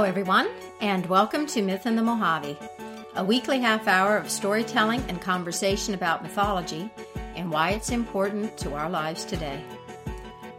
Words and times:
Hello, 0.00 0.08
everyone, 0.08 0.48
and 0.80 1.04
welcome 1.10 1.46
to 1.48 1.60
Myth 1.60 1.84
in 1.84 1.94
the 1.94 2.00
Mojave, 2.00 2.56
a 3.16 3.22
weekly 3.22 3.60
half 3.60 3.86
hour 3.86 4.16
of 4.16 4.30
storytelling 4.30 5.04
and 5.08 5.20
conversation 5.20 5.92
about 5.92 6.22
mythology 6.22 6.90
and 7.36 7.52
why 7.52 7.72
it's 7.72 7.90
important 7.90 8.56
to 8.56 8.72
our 8.72 8.88
lives 8.88 9.26
today. 9.26 9.62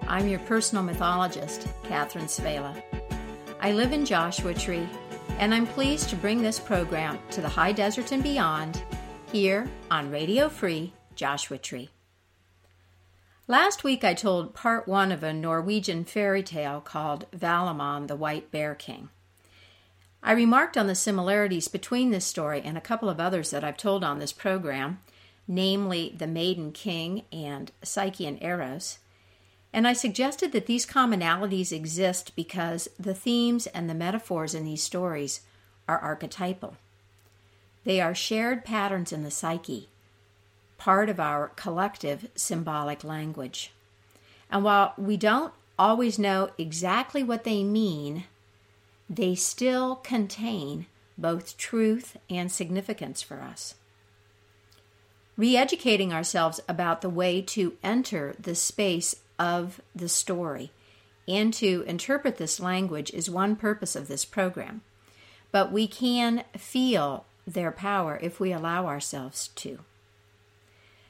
I'm 0.07 0.27
your 0.27 0.38
personal 0.41 0.84
mythologist, 0.84 1.68
Catherine 1.86 2.27
Svehla. 2.27 2.84
I 3.59 3.71
live 3.71 3.93
in 3.93 4.05
Joshua 4.05 4.54
Tree, 4.54 4.88
and 5.39 5.55
I'm 5.55 5.66
pleased 5.66 6.10
to 6.10 6.16
bring 6.16 6.44
this 6.44 6.60
program 6.60 7.18
to 7.32 7.42
the 7.42 7.50
high 7.50 7.71
desert 7.71 8.12
and 8.12 8.21
beyond 8.21 8.84
here 9.32 9.68
on 9.89 10.12
Radio 10.12 10.50
Free 10.50 10.94
Joshua 11.16 11.58
Tree. 11.58 11.89
Last 13.48 13.84
week 13.84 14.04
I 14.04 14.14
told 14.14 14.54
part 14.54 14.87
one 14.87 15.11
of 15.11 15.23
a 15.23 15.33
Norwegian 15.33 16.05
fairy 16.05 16.43
tale 16.43 16.79
called 16.79 17.25
Valamon 17.32 18.07
the 18.07 18.15
White 18.15 18.51
Bear 18.51 18.75
King. 18.75 19.10
I 20.24 20.34
remarked 20.34 20.78
on 20.78 20.88
the 20.88 20.96
similarities 20.96 21.68
between 21.68 22.11
this 22.11 22.25
story 22.25 22.62
and 22.64 22.78
a 22.78 22.82
couple 22.82 23.10
of 23.10 23.20
others 23.20 23.50
that 23.50 23.64
I've 23.64 23.78
told 23.78 24.04
on 24.04 24.20
this 24.20 24.32
program, 24.32 25.00
namely 25.48 26.16
The 26.16 26.28
Maiden 26.28 26.71
King 26.71 27.24
and 27.32 27.71
Psyche 27.82 28.28
and 28.28 28.42
Eros. 28.42 29.00
And 29.74 29.88
I 29.88 29.93
suggested 29.93 30.52
that 30.52 30.68
these 30.68 30.86
commonalities 30.86 31.71
exist 31.71 32.36
because 32.36 32.88
the 33.00 33.16
themes 33.16 33.66
and 33.67 33.89
the 33.89 33.95
metaphors 33.95 34.53
in 34.53 34.64
these 34.64 34.84
stories 34.84 35.42
are 35.88 35.98
archetypal. 35.98 36.76
They 37.84 38.00
are 38.00 38.14
shared 38.14 38.64
patterns 38.64 39.12
in 39.12 39.23
the 39.23 39.31
psyche, 39.31 39.90
part 40.78 41.09
of 41.09 41.20
our 41.20 41.48
collective 41.50 42.30
symbolic 42.36 43.03
language. 43.03 43.72
And 44.52 44.64
while 44.64 44.94
we 44.98 45.17
don't 45.17 45.53
always 45.80 46.20
know 46.20 46.52
exactly 46.59 47.23
what 47.23 47.44
they 47.44 47.64
mean, 47.64 48.26
they 49.12 49.36
still 49.36 49.98
contain 49.98 50.86
both 51.17 51.58
truth 51.58 52.16
and 52.30 52.50
significance 52.50 53.22
for 53.22 53.42
us. 53.42 53.76
Re 55.36 55.58
educating 55.58 56.14
ourselves 56.14 56.62
about 56.67 57.02
the 57.02 57.09
way 57.09 57.42
to 57.42 57.73
enter 57.84 58.36
the 58.39 58.56
space 58.56 59.16
of 59.38 59.82
the 59.94 60.08
story 60.08 60.72
and 61.28 61.54
to 61.56 61.84
interpret 61.88 62.38
this 62.38 62.59
language 62.59 63.12
is 63.12 63.30
one 63.30 63.56
purpose 63.58 63.95
of 63.95 64.08
this 64.08 64.23
program. 64.23 64.82
But 65.52 65.72
we 65.72 65.88
can 65.88 66.45
feel 66.58 67.26
their 67.45 67.72
power 67.72 68.17
if 68.22 68.39
we 68.39 68.54
allow 68.54 68.88
ourselves 68.88 69.50
to. 69.56 69.80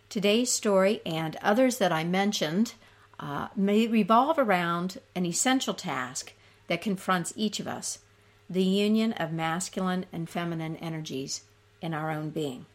Today's 0.09 0.51
story 0.51 1.01
and 1.05 1.35
others 1.41 1.77
that 1.77 1.91
I 1.91 2.03
mentioned 2.03 2.73
uh, 3.19 3.49
may 3.55 3.85
revolve 3.85 4.39
around 4.39 4.99
an 5.15 5.25
essential 5.25 5.75
task 5.75 6.33
that 6.71 6.79
confronts 6.79 7.33
each 7.35 7.59
of 7.59 7.67
us 7.67 7.99
the 8.49 8.63
union 8.63 9.11
of 9.11 9.33
masculine 9.33 10.05
and 10.13 10.29
feminine 10.29 10.77
energies 10.77 11.41
in 11.81 11.93
our 11.93 12.09
own 12.09 12.29
being. 12.29 12.65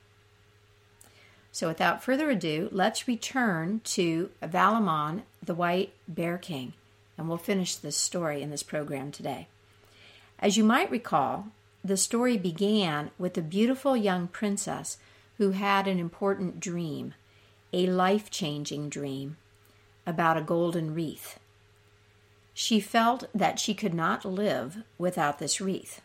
So, 1.51 1.69
without 1.69 2.03
further 2.03 2.29
ado, 2.29 2.69
let's 2.71 3.09
return 3.09 3.81
to 3.85 4.29
Valamon, 4.43 5.23
the 5.43 5.55
White 5.55 5.95
Bear 6.07 6.37
King, 6.37 6.75
and 7.17 7.27
we'll 7.27 7.39
finish 7.39 7.75
this 7.75 7.97
story 7.97 8.43
in 8.43 8.51
this 8.51 8.63
program 8.63 9.11
today. 9.11 9.49
As 10.39 10.59
you 10.59 10.65
might 10.65 10.91
recall, 10.91 11.47
the 11.83 11.97
story 11.97 12.37
began 12.37 13.13
with 13.17 13.39
a 13.39 13.43
beautiful 13.43 13.97
young 13.97 14.29
princess 14.29 14.99
who 15.39 15.53
had 15.53 15.89
an 15.89 15.99
important 15.99 16.61
dream 16.61 17.15
a 17.73 17.87
life 17.87 18.31
changing 18.31 18.91
dream 18.91 19.39
about 20.07 20.37
a 20.37 20.43
golden 20.43 20.93
wreath. 20.93 21.39
She 22.59 22.81
felt 22.81 23.25
that 23.35 23.59
she 23.59 23.75
could 23.75 23.93
not 23.93 24.25
live 24.25 24.79
without 24.97 25.39
this 25.39 25.61
wreath. 25.61 26.01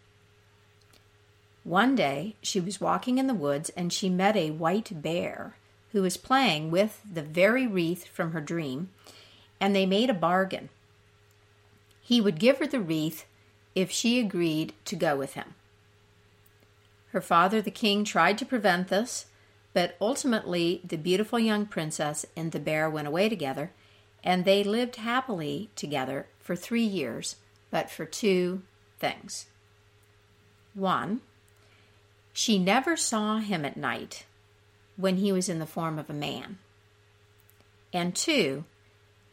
One 1.64 1.96
day 1.96 2.36
she 2.42 2.60
was 2.60 2.82
walking 2.82 3.18
in 3.18 3.28
the 3.28 3.34
woods 3.34 3.70
and 3.78 3.94
she 3.94 4.10
met 4.10 4.36
a 4.36 4.52
white 4.52 5.02
bear 5.02 5.56
who 5.94 6.02
was 6.02 6.18
playing 6.18 6.70
with 6.70 7.02
the 7.10 7.22
very 7.22 7.66
wreath 7.66 8.06
from 8.10 8.34
her 8.34 8.42
dream, 8.42 8.90
and 9.62 9.74
they 9.74 9.86
made 9.86 10.10
a 10.10 10.14
bargain. 10.14 10.68
He 12.02 12.20
would 12.20 12.38
give 12.38 12.58
her 12.58 12.68
the 12.68 12.82
wreath 12.82 13.26
if 13.74 13.90
she 13.90 14.20
agreed 14.20 14.74
to 14.84 14.98
go 14.98 15.16
with 15.16 15.36
him. 15.36 15.56
Her 17.14 17.22
father, 17.22 17.62
the 17.62 17.72
king, 17.72 18.04
tried 18.04 18.38
to 18.40 18.46
prevent 18.46 18.90
this, 18.90 19.28
but 19.72 19.96
ultimately, 20.02 20.82
the 20.84 20.98
beautiful 20.98 21.40
young 21.40 21.66
princess 21.66 22.26
and 22.36 22.52
the 22.52 22.60
bear 22.60 22.90
went 22.90 23.08
away 23.08 23.30
together, 23.30 23.72
and 24.24 24.46
they 24.46 24.64
lived 24.64 24.98
happily 24.98 25.70
together 25.76 26.28
for 26.40 26.56
three 26.56 26.84
years, 26.84 27.38
but 27.70 27.90
for 27.90 28.06
two 28.06 28.62
things. 29.00 29.48
One, 30.74 31.22
she 32.34 32.60
never 32.60 32.96
saw 32.96 33.40
him 33.40 33.66
at 33.66 33.78
night 33.78 34.26
when 34.96 35.18
he 35.18 35.32
was 35.32 35.50
in 35.50 35.60
the 35.60 35.66
form 35.66 35.98
of 35.98 36.10
a 36.10 36.14
man. 36.14 36.60
And 37.92 38.16
two, 38.16 38.66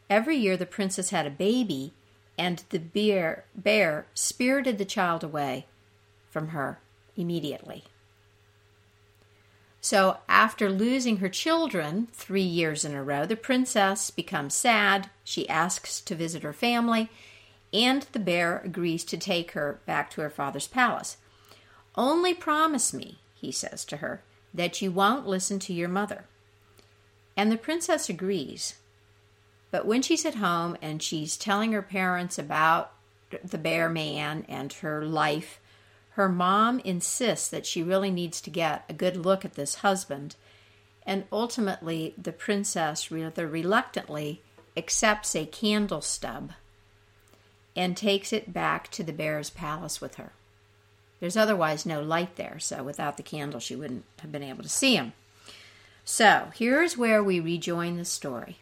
every 0.09 0.35
year 0.35 0.57
the 0.57 0.65
princess 0.65 1.11
had 1.11 1.25
a 1.25 1.31
baby, 1.31 1.93
and 2.37 2.63
the 2.69 2.79
bear, 2.79 3.45
bear 3.55 4.07
spirited 4.13 4.77
the 4.77 4.85
child 4.85 5.23
away 5.23 5.67
from 6.29 6.49
her 6.49 6.79
immediately. 7.15 7.85
So, 9.81 10.17
after 10.27 10.69
losing 10.69 11.17
her 11.17 11.29
children 11.29 12.09
three 12.11 12.41
years 12.41 12.83
in 12.83 12.93
a 12.93 13.03
row, 13.03 13.25
the 13.25 13.37
princess 13.37 14.11
becomes 14.11 14.53
sad. 14.53 15.09
She 15.23 15.47
asks 15.47 16.01
to 16.01 16.15
visit 16.15 16.43
her 16.43 16.51
family, 16.51 17.09
and 17.71 18.05
the 18.11 18.19
bear 18.19 18.59
agrees 18.65 19.05
to 19.05 19.17
take 19.17 19.51
her 19.51 19.79
back 19.85 20.09
to 20.11 20.21
her 20.21 20.29
father's 20.29 20.67
palace. 20.67 21.17
Only 21.95 22.33
promise 22.33 22.93
me, 22.93 23.19
he 23.35 23.51
says 23.51 23.85
to 23.85 23.97
her, 23.97 24.21
that 24.53 24.81
you 24.81 24.91
won't 24.91 25.27
listen 25.27 25.59
to 25.59 25.73
your 25.73 25.89
mother. 25.89 26.25
And 27.37 27.51
the 27.51 27.57
princess 27.57 28.09
agrees. 28.09 28.75
But 29.71 29.85
when 29.85 30.01
she's 30.01 30.25
at 30.25 30.35
home 30.35 30.75
and 30.81 31.01
she's 31.01 31.37
telling 31.37 31.71
her 31.71 31.81
parents 31.81 32.37
about 32.37 32.91
the 33.43 33.57
bear 33.57 33.87
man 33.87 34.45
and 34.49 34.73
her 34.73 35.05
life, 35.05 35.61
her 36.19 36.27
mom 36.27 36.79
insists 36.79 37.47
that 37.47 37.65
she 37.65 37.81
really 37.81 38.11
needs 38.11 38.41
to 38.41 38.49
get 38.49 38.83
a 38.89 38.93
good 38.93 39.15
look 39.15 39.45
at 39.45 39.53
this 39.53 39.75
husband, 39.75 40.35
and 41.05 41.23
ultimately 41.31 42.13
the 42.21 42.33
princess 42.33 43.09
rather 43.09 43.47
reluctantly 43.47 44.41
accepts 44.75 45.33
a 45.33 45.45
candle 45.45 46.01
stub 46.01 46.51
and 47.73 47.95
takes 47.95 48.33
it 48.33 48.51
back 48.51 48.91
to 48.91 49.01
the 49.01 49.13
bear's 49.13 49.49
palace 49.49 50.01
with 50.01 50.15
her. 50.15 50.33
There's 51.21 51.37
otherwise 51.37 51.85
no 51.85 52.01
light 52.01 52.35
there, 52.35 52.59
so 52.59 52.83
without 52.83 53.15
the 53.15 53.23
candle, 53.23 53.61
she 53.61 53.77
wouldn't 53.77 54.03
have 54.19 54.29
been 54.33 54.43
able 54.43 54.63
to 54.63 54.67
see 54.67 54.95
him. 54.97 55.13
So 56.03 56.51
here's 56.53 56.97
where 56.97 57.23
we 57.23 57.39
rejoin 57.39 57.95
the 57.95 58.03
story. 58.03 58.57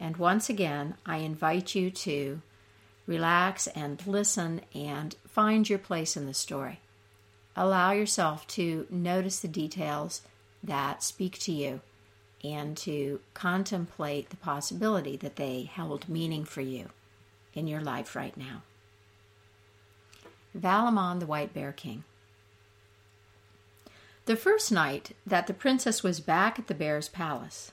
And 0.00 0.16
once 0.16 0.50
again, 0.50 0.96
I 1.06 1.18
invite 1.18 1.76
you 1.76 1.92
to 1.92 2.42
relax 3.06 3.68
and 3.68 4.04
listen 4.04 4.62
and 4.74 5.14
find 5.36 5.68
your 5.68 5.78
place 5.78 6.16
in 6.16 6.24
the 6.24 6.32
story. 6.32 6.80
Allow 7.54 7.92
yourself 7.92 8.46
to 8.46 8.86
notice 8.88 9.38
the 9.38 9.48
details 9.48 10.22
that 10.64 11.02
speak 11.02 11.38
to 11.40 11.52
you 11.52 11.82
and 12.42 12.74
to 12.78 13.20
contemplate 13.34 14.30
the 14.30 14.38
possibility 14.38 15.14
that 15.18 15.36
they 15.36 15.64
held 15.64 16.08
meaning 16.08 16.46
for 16.46 16.62
you 16.62 16.88
in 17.52 17.66
your 17.66 17.82
life 17.82 18.16
right 18.16 18.34
now. 18.34 18.62
Valamon 20.56 21.20
the 21.20 21.26
White 21.26 21.52
Bear 21.52 21.70
King. 21.70 22.04
The 24.24 24.36
first 24.36 24.72
night 24.72 25.14
that 25.26 25.46
the 25.46 25.52
princess 25.52 26.02
was 26.02 26.18
back 26.18 26.58
at 26.58 26.66
the 26.66 26.74
bear's 26.74 27.10
palace, 27.10 27.72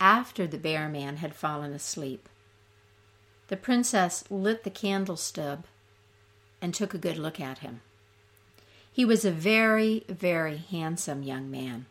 after 0.00 0.46
the 0.46 0.56
bear 0.56 0.88
man 0.88 1.18
had 1.18 1.34
fallen 1.34 1.74
asleep, 1.74 2.26
the 3.48 3.56
princess 3.58 4.24
lit 4.30 4.64
the 4.64 4.70
candle 4.70 5.18
stub 5.18 5.66
and 6.60 6.74
took 6.74 6.94
a 6.94 6.98
good 6.98 7.16
look 7.16 7.40
at 7.40 7.58
him. 7.58 7.80
He 8.92 9.04
was 9.04 9.24
a 9.24 9.30
very, 9.30 10.04
very 10.08 10.56
handsome 10.56 11.22
young 11.22 11.50
man, 11.50 11.86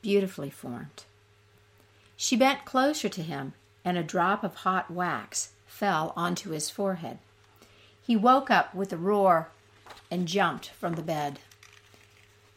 beautifully 0.00 0.50
formed. 0.50 1.04
She 2.16 2.36
bent 2.36 2.64
closer 2.64 3.08
to 3.08 3.22
him, 3.22 3.54
and 3.84 3.98
a 3.98 4.02
drop 4.02 4.44
of 4.44 4.56
hot 4.56 4.90
wax 4.90 5.50
fell 5.66 6.12
onto 6.16 6.50
his 6.50 6.70
forehead. 6.70 7.18
He 8.00 8.16
woke 8.16 8.50
up 8.50 8.74
with 8.74 8.92
a 8.92 8.96
roar 8.96 9.48
and 10.10 10.28
jumped 10.28 10.70
from 10.70 10.94
the 10.94 11.02
bed. 11.02 11.40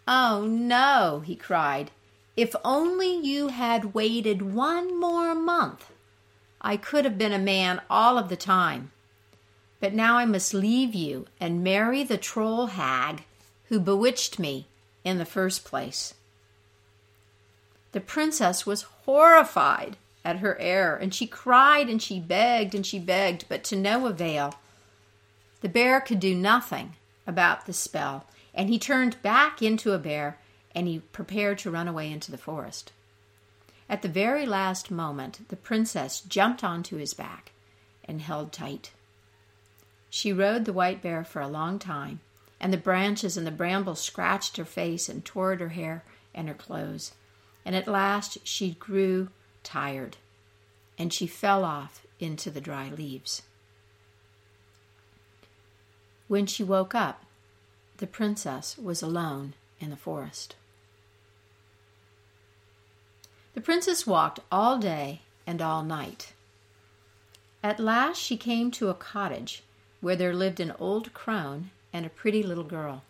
Oh 0.08 0.46
no, 0.48 1.24
he 1.26 1.36
cried. 1.36 1.92
If 2.36 2.56
only 2.64 3.16
you 3.16 3.48
had 3.48 3.94
waited 3.94 4.54
one 4.54 5.00
more 5.00 5.34
month. 5.34 5.92
I 6.62 6.78
could 6.78 7.06
have 7.06 7.18
been 7.18 7.32
a 7.32 7.40
man 7.40 7.82
all 7.90 8.18
of 8.18 8.30
the 8.30 8.36
time. 8.36 8.92
But 9.86 9.94
now 9.94 10.18
I 10.18 10.26
must 10.26 10.52
leave 10.52 10.96
you 10.96 11.28
and 11.40 11.64
marry 11.64 12.04
the 12.04 12.18
troll 12.18 12.66
hag 12.66 13.24
who 13.66 13.80
bewitched 13.80 14.40
me 14.40 14.66
in 15.04 15.20
the 15.20 15.26
first 15.26 15.64
place. 15.64 16.16
The 17.92 18.02
princess 18.02 18.66
was 18.66 18.82
horrified 19.06 19.98
at 20.24 20.40
her 20.40 20.58
error, 20.60 20.96
and 20.96 21.14
she 21.14 21.28
cried 21.28 21.88
and 21.88 22.02
she 22.02 22.20
begged 22.20 22.74
and 22.74 22.84
she 22.84 22.98
begged, 22.98 23.46
but 23.48 23.64
to 23.66 23.76
no 23.76 24.08
avail. 24.08 24.56
The 25.62 25.70
bear 25.70 26.02
could 26.02 26.20
do 26.20 26.34
nothing 26.34 26.96
about 27.28 27.68
the 27.68 27.72
spell, 27.72 28.26
and 28.56 28.70
he 28.70 28.80
turned 28.80 29.22
back 29.22 29.62
into 29.62 29.94
a 29.94 30.00
bear 30.00 30.40
and 30.74 30.88
he 30.88 30.98
prepared 30.98 31.60
to 31.60 31.70
run 31.70 31.88
away 31.88 32.12
into 32.12 32.32
the 32.32 32.40
forest. 32.40 32.92
At 33.88 34.02
the 34.02 34.10
very 34.10 34.48
last 34.48 34.90
moment, 34.90 35.48
the 35.50 35.56
princess 35.56 36.22
jumped 36.22 36.64
onto 36.64 36.98
his 36.98 37.14
back 37.14 37.52
and 38.04 38.20
held 38.20 38.52
tight. 38.52 38.90
She 40.16 40.32
rode 40.32 40.64
the 40.64 40.72
white 40.72 41.02
bear 41.02 41.26
for 41.26 41.42
a 41.42 41.48
long 41.50 41.78
time, 41.78 42.22
and 42.58 42.72
the 42.72 42.78
branches 42.78 43.36
and 43.36 43.46
the 43.46 43.52
brambles 43.52 44.00
scratched 44.00 44.56
her 44.56 44.64
face 44.64 45.10
and 45.10 45.26
tore 45.26 45.52
at 45.52 45.60
her 45.60 45.68
hair 45.68 46.06
and 46.34 46.48
her 46.48 46.54
clothes. 46.54 47.16
And 47.66 47.76
at 47.76 47.86
last 47.86 48.38
she 48.46 48.76
grew 48.76 49.28
tired, 49.62 50.16
and 50.98 51.12
she 51.12 51.28
fell 51.28 51.66
off 51.66 52.08
into 52.18 52.50
the 52.50 52.62
dry 52.62 52.88
leaves. 52.88 53.42
When 56.30 56.46
she 56.46 56.64
woke 56.64 56.96
up, 56.96 57.26
the 57.98 58.08
princess 58.08 58.78
was 58.78 59.02
alone 59.02 59.54
in 59.82 59.90
the 59.90 59.98
forest. 59.98 60.56
The 63.54 63.60
princess 63.60 64.08
walked 64.08 64.40
all 64.50 64.78
day 64.78 65.24
and 65.46 65.62
all 65.62 65.84
night. 65.84 66.32
At 67.62 67.82
last 67.82 68.22
she 68.22 68.38
came 68.38 68.72
to 68.72 68.88
a 68.88 68.94
cottage 68.94 69.65
where 70.06 70.16
there 70.16 70.36
lived 70.36 70.60
an 70.60 70.72
old 70.78 71.12
crone 71.16 71.72
and 71.92 72.06
a 72.06 72.10
pretty 72.10 72.44
little 72.44 72.64
girl. 72.64 73.02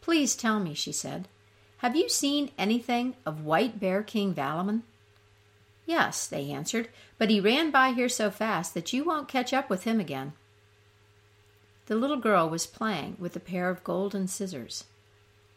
Please 0.00 0.34
tell 0.34 0.58
me, 0.58 0.74
she 0.74 0.90
said, 0.90 1.28
have 1.76 1.94
you 1.94 2.08
seen 2.08 2.50
anything 2.58 3.14
of 3.24 3.44
White 3.44 3.78
Bear 3.78 4.02
King 4.02 4.34
Valamon? 4.34 4.82
Yes, 5.86 6.26
they 6.26 6.50
answered, 6.50 6.88
but 7.18 7.30
he 7.30 7.38
ran 7.38 7.70
by 7.70 7.92
here 7.92 8.08
so 8.08 8.32
fast 8.32 8.74
that 8.74 8.92
you 8.92 9.04
won't 9.04 9.28
catch 9.28 9.52
up 9.52 9.70
with 9.70 9.84
him 9.84 10.00
again. 10.00 10.32
The 11.86 11.94
little 11.94 12.16
girl 12.16 12.50
was 12.50 12.66
playing 12.66 13.16
with 13.20 13.36
a 13.36 13.40
pair 13.40 13.70
of 13.70 13.84
golden 13.84 14.26
scissors. 14.26 14.82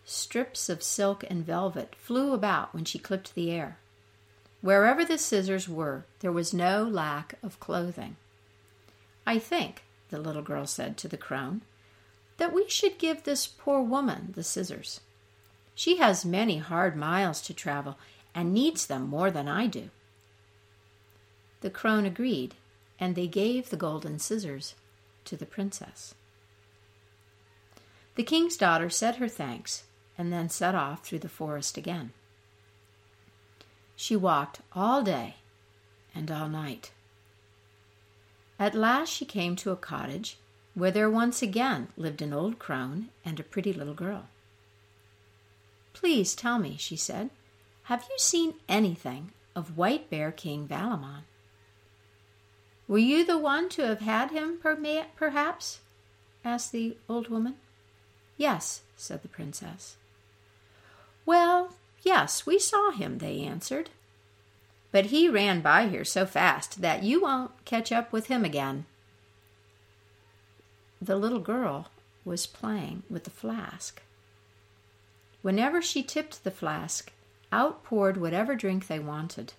Strips 0.05 0.69
of 0.69 0.83
silk 0.83 1.23
and 1.27 1.43
velvet 1.43 1.95
flew 1.95 2.33
about 2.33 2.71
when 2.71 2.85
she 2.85 2.99
clipped 2.99 3.33
the 3.33 3.49
air. 3.49 3.79
Wherever 4.61 5.03
the 5.03 5.17
scissors 5.17 5.67
were, 5.67 6.05
there 6.19 6.31
was 6.31 6.53
no 6.53 6.83
lack 6.83 7.33
of 7.41 7.59
clothing. 7.59 8.17
I 9.25 9.39
think, 9.39 9.81
the 10.15 10.21
little 10.21 10.41
girl 10.41 10.65
said 10.65 10.95
to 10.95 11.09
the 11.09 11.17
crone, 11.17 11.61
that 12.37 12.53
we 12.53 12.69
should 12.69 12.97
give 12.97 13.23
this 13.23 13.45
poor 13.45 13.81
woman 13.81 14.31
the 14.33 14.43
scissors. 14.43 15.01
She 15.73 15.97
has 15.97 16.23
many 16.23 16.59
hard 16.59 16.95
miles 16.95 17.41
to 17.41 17.53
travel 17.53 17.97
and 18.33 18.53
needs 18.53 18.85
them 18.85 19.09
more 19.09 19.29
than 19.29 19.49
I 19.49 19.67
do. 19.67 19.89
The 21.59 21.69
crone 21.69 22.05
agreed, 22.05 22.55
and 22.97 23.15
they 23.15 23.27
gave 23.27 23.69
the 23.69 23.77
golden 23.77 24.19
scissors 24.19 24.75
to 25.25 25.35
the 25.35 25.45
princess. 25.45 26.15
The 28.15 28.23
king's 28.23 28.55
daughter 28.55 28.89
said 28.89 29.17
her 29.17 29.27
thanks 29.27 29.83
and 30.17 30.31
then 30.31 30.47
set 30.47 30.75
off 30.75 31.03
through 31.03 31.19
the 31.19 31.29
forest 31.29 31.77
again. 31.77 32.13
She 33.97 34.15
walked 34.15 34.61
all 34.71 35.03
day 35.03 35.35
and 36.13 36.31
all 36.31 36.47
night. 36.47 36.91
At 38.59 38.75
last 38.75 39.09
she 39.09 39.25
came 39.25 39.55
to 39.57 39.71
a 39.71 39.75
cottage 39.75 40.37
where 40.73 40.91
there 40.91 41.09
once 41.09 41.41
again 41.41 41.89
lived 41.97 42.21
an 42.21 42.33
old 42.33 42.59
crone 42.59 43.09
and 43.23 43.39
a 43.39 43.43
pretty 43.43 43.73
little 43.73 43.93
girl. 43.93 44.27
Please 45.93 46.35
tell 46.35 46.59
me, 46.59 46.75
she 46.77 46.95
said, 46.95 47.29
have 47.83 48.05
you 48.09 48.17
seen 48.17 48.55
anything 48.67 49.31
of 49.55 49.77
White 49.77 50.09
Bear 50.09 50.31
King 50.31 50.67
Valamon? 50.67 51.23
Were 52.87 52.97
you 52.97 53.25
the 53.25 53.37
one 53.37 53.69
to 53.69 53.85
have 53.85 54.01
had 54.01 54.31
him, 54.31 54.59
perhaps? 54.61 55.79
asked 56.43 56.71
the 56.71 56.97
old 57.07 57.29
woman. 57.29 57.55
Yes, 58.37 58.81
said 58.97 59.21
the 59.21 59.27
princess. 59.27 59.95
Well, 61.25 61.75
Yes, 62.05 62.45
we 62.45 62.59
saw 62.59 62.91
him, 62.91 63.17
they 63.17 63.41
answered. 63.41 63.89
But 64.95 65.07
he 65.07 65.27
ran 65.27 65.59
by 65.59 65.89
here 65.89 66.05
so 66.05 66.25
fast 66.25 66.79
that 66.79 67.03
you 67.03 67.21
won't 67.21 67.51
catch 67.65 67.91
up 67.91 68.13
with 68.13 68.27
him 68.27 68.45
again. 68.45 68.85
The 71.01 71.17
little 71.17 71.41
girl 71.41 71.89
was 72.23 72.45
playing 72.45 73.03
with 73.09 73.25
the 73.25 73.29
flask. 73.29 74.01
Whenever 75.41 75.81
she 75.81 76.01
tipped 76.01 76.45
the 76.45 76.49
flask, 76.49 77.11
out 77.51 77.83
poured 77.83 78.15
whatever 78.15 78.55
drink 78.55 78.87
they 78.87 78.99
wanted 78.99 79.51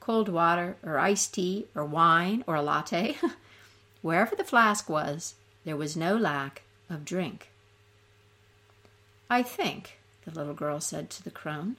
cold 0.00 0.28
water, 0.28 0.76
or 0.82 0.98
iced 0.98 1.34
tea, 1.34 1.68
or 1.76 1.84
wine, 1.84 2.42
or 2.48 2.56
a 2.56 2.62
latte. 2.62 3.16
Wherever 4.02 4.34
the 4.34 4.42
flask 4.42 4.90
was, 4.90 5.36
there 5.64 5.76
was 5.76 5.96
no 5.96 6.16
lack 6.16 6.62
of 6.90 7.04
drink. 7.04 7.50
I 9.30 9.44
think, 9.44 10.00
the 10.24 10.32
little 10.32 10.54
girl 10.54 10.80
said 10.80 11.08
to 11.10 11.22
the 11.22 11.30
crone, 11.30 11.76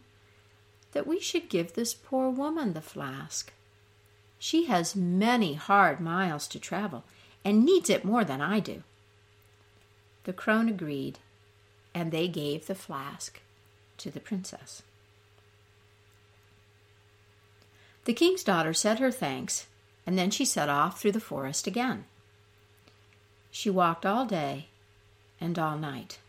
that 0.93 1.05
we 1.05 1.19
should 1.19 1.49
give 1.49 1.73
this 1.73 1.93
poor 1.93 2.29
woman 2.29 2.73
the 2.73 2.81
flask. 2.81 3.51
She 4.39 4.65
has 4.65 4.95
many 4.95 5.53
hard 5.53 5.99
miles 5.99 6.47
to 6.49 6.59
travel 6.59 7.03
and 7.45 7.65
needs 7.65 7.89
it 7.89 8.05
more 8.05 8.23
than 8.23 8.41
I 8.41 8.59
do. 8.59 8.83
The 10.23 10.33
crone 10.33 10.69
agreed, 10.69 11.19
and 11.93 12.11
they 12.11 12.27
gave 12.27 12.67
the 12.67 12.75
flask 12.75 13.41
to 13.97 14.09
the 14.09 14.19
princess. 14.19 14.81
The 18.05 18.13
king's 18.13 18.43
daughter 18.43 18.73
said 18.73 18.99
her 18.99 19.11
thanks, 19.11 19.67
and 20.05 20.17
then 20.17 20.29
she 20.29 20.45
set 20.45 20.69
off 20.69 20.99
through 20.99 21.13
the 21.13 21.19
forest 21.19 21.67
again. 21.67 22.05
She 23.51 23.69
walked 23.69 24.05
all 24.05 24.25
day 24.25 24.67
and 25.39 25.57
all 25.57 25.77
night. 25.77 26.19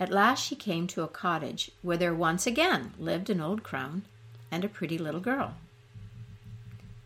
At 0.00 0.10
last 0.10 0.42
she 0.42 0.56
came 0.56 0.86
to 0.88 1.02
a 1.02 1.08
cottage 1.08 1.70
where 1.82 1.98
there 1.98 2.14
once 2.14 2.46
again 2.46 2.94
lived 2.98 3.28
an 3.28 3.40
old 3.40 3.62
crone 3.62 4.02
and 4.50 4.64
a 4.64 4.68
pretty 4.68 4.96
little 4.96 5.20
girl. 5.20 5.54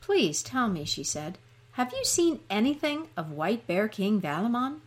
Please 0.01 0.43
tell 0.43 0.69
me, 0.69 0.85
she 0.85 1.03
said, 1.03 1.37
have 1.73 1.93
you 1.93 2.05
seen 2.05 2.39
anything 2.49 3.09
of 3.17 3.33
White 3.33 3.67
Bear 3.67 3.89
King 3.89 4.21
Valamon? 4.21 4.81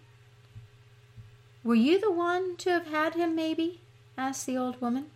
Were 1.62 1.75
you 1.75 2.00
the 2.00 2.12
one 2.12 2.56
to 2.57 2.69
have 2.69 2.88
had 2.88 3.15
him, 3.15 3.36
maybe? 3.36 3.81
asked 4.18 4.45
the 4.45 4.57
old 4.57 4.80
woman. 4.80 5.07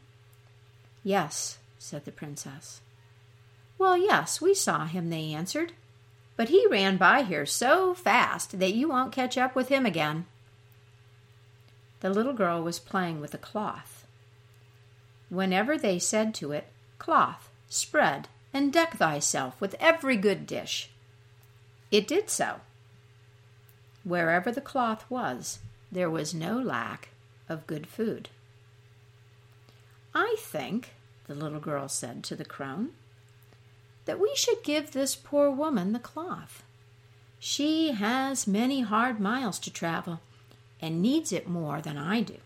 Yes, 1.01 1.59
said 1.79 2.03
the 2.03 2.11
princess. 2.11 2.81
Well, 3.77 3.97
yes, 3.97 4.41
we 4.41 4.53
saw 4.53 4.85
him, 4.85 5.09
they 5.09 5.31
answered. 5.31 5.71
But 6.35 6.49
he 6.49 6.67
ran 6.67 6.97
by 6.97 7.23
here 7.23 7.45
so 7.45 7.93
fast 7.93 8.59
that 8.59 8.73
you 8.73 8.89
won't 8.89 9.13
catch 9.13 9.37
up 9.37 9.55
with 9.55 9.69
him 9.69 9.85
again. 9.85 10.25
The 12.01 12.09
little 12.09 12.33
girl 12.33 12.61
was 12.61 12.79
playing 12.79 13.21
with 13.21 13.33
a 13.33 13.39
cloth. 13.39 14.05
Whenever 15.29 15.77
they 15.77 15.97
said 15.97 16.33
to 16.35 16.51
it, 16.51 16.67
Cloth, 16.97 17.49
spread, 17.69 18.27
and 18.53 18.73
deck 18.73 18.97
thyself 18.97 19.59
with 19.61 19.75
every 19.79 20.17
good 20.17 20.45
dish, 20.45 20.89
it 21.89 22.07
did 22.07 22.29
so. 22.29 22.61
Wherever 24.03 24.51
the 24.51 24.61
cloth 24.61 25.05
was, 25.09 25.59
there 25.91 26.09
was 26.09 26.33
no 26.33 26.59
lack 26.59 27.09
of 27.47 27.67
good 27.67 27.87
food. 27.87 28.29
I 30.13 30.35
think, 30.39 30.93
the 31.27 31.35
little 31.35 31.59
girl 31.59 31.87
said 31.87 32.23
to 32.25 32.35
the 32.35 32.45
crone, 32.45 32.91
that 34.05 34.19
we 34.19 34.31
should 34.35 34.63
give 34.63 34.91
this 34.91 35.15
poor 35.15 35.51
woman 35.51 35.93
the 35.93 35.99
cloth. 35.99 36.63
She 37.39 37.91
has 37.91 38.47
many 38.47 38.81
hard 38.81 39.19
miles 39.19 39.59
to 39.59 39.71
travel 39.71 40.19
and 40.81 41.01
needs 41.01 41.31
it 41.31 41.47
more 41.47 41.81
than 41.81 41.97
I 41.97 42.21
do. 42.21 42.37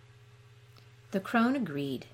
The 1.12 1.20
crone 1.20 1.56
agreed, 1.56 2.08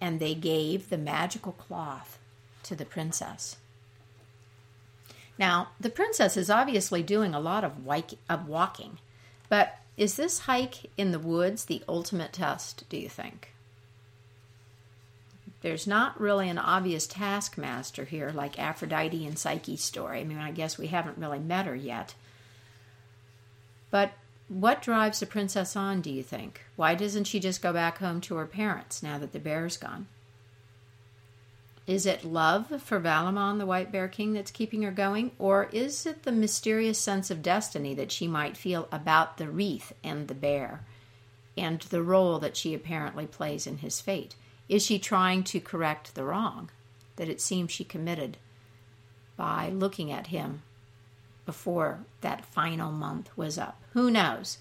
and 0.00 0.18
they 0.18 0.34
gave 0.34 0.88
the 0.88 0.98
magical 0.98 1.52
cloth 1.52 2.18
to 2.62 2.74
the 2.74 2.84
princess. 2.84 3.56
Now, 5.38 5.68
the 5.78 5.90
princess 5.90 6.36
is 6.36 6.50
obviously 6.50 7.02
doing 7.02 7.34
a 7.34 7.40
lot 7.40 7.64
of, 7.64 7.72
of 8.28 8.48
walking, 8.48 8.98
but 9.48 9.78
is 9.96 10.16
this 10.16 10.40
hike 10.40 10.90
in 10.96 11.12
the 11.12 11.18
woods 11.18 11.64
the 11.64 11.82
ultimate 11.88 12.32
test, 12.32 12.84
do 12.88 12.96
you 12.96 13.08
think? 13.08 13.52
There's 15.62 15.86
not 15.86 16.18
really 16.18 16.48
an 16.48 16.58
obvious 16.58 17.06
taskmaster 17.06 18.04
here 18.04 18.32
like 18.34 18.58
Aphrodite 18.58 19.26
and 19.26 19.38
Psyche's 19.38 19.82
story. 19.82 20.20
I 20.20 20.24
mean, 20.24 20.38
I 20.38 20.52
guess 20.52 20.78
we 20.78 20.86
haven't 20.86 21.18
really 21.18 21.38
met 21.38 21.66
her 21.66 21.76
yet. 21.76 22.14
But 23.90 24.12
what 24.50 24.82
drives 24.82 25.20
the 25.20 25.26
princess 25.26 25.76
on, 25.76 26.00
do 26.00 26.10
you 26.10 26.24
think? 26.24 26.62
Why 26.74 26.96
doesn't 26.96 27.24
she 27.24 27.38
just 27.38 27.62
go 27.62 27.72
back 27.72 27.98
home 27.98 28.20
to 28.22 28.34
her 28.34 28.46
parents 28.46 29.00
now 29.00 29.16
that 29.18 29.32
the 29.32 29.38
bear's 29.38 29.76
gone? 29.76 30.08
Is 31.86 32.04
it 32.04 32.24
love 32.24 32.82
for 32.82 32.98
Valamon, 32.98 33.58
the 33.58 33.66
White 33.66 33.92
Bear 33.92 34.08
King, 34.08 34.32
that's 34.32 34.50
keeping 34.50 34.82
her 34.82 34.90
going? 34.90 35.30
Or 35.38 35.68
is 35.70 36.04
it 36.04 36.24
the 36.24 36.32
mysterious 36.32 36.98
sense 36.98 37.30
of 37.30 37.42
destiny 37.42 37.94
that 37.94 38.10
she 38.10 38.26
might 38.26 38.56
feel 38.56 38.88
about 38.90 39.36
the 39.36 39.48
wreath 39.48 39.92
and 40.02 40.26
the 40.26 40.34
bear 40.34 40.84
and 41.56 41.80
the 41.82 42.02
role 42.02 42.40
that 42.40 42.56
she 42.56 42.74
apparently 42.74 43.26
plays 43.26 43.68
in 43.68 43.78
his 43.78 44.00
fate? 44.00 44.34
Is 44.68 44.84
she 44.84 44.98
trying 44.98 45.44
to 45.44 45.60
correct 45.60 46.16
the 46.16 46.24
wrong 46.24 46.70
that 47.16 47.28
it 47.28 47.40
seems 47.40 47.70
she 47.70 47.84
committed 47.84 48.36
by 49.36 49.68
looking 49.68 50.10
at 50.10 50.28
him 50.28 50.62
before 51.50 51.98
that 52.20 52.46
final 52.46 52.92
month 52.92 53.28
was 53.36 53.58
up. 53.58 53.82
Who 53.92 54.08
knows? 54.08 54.58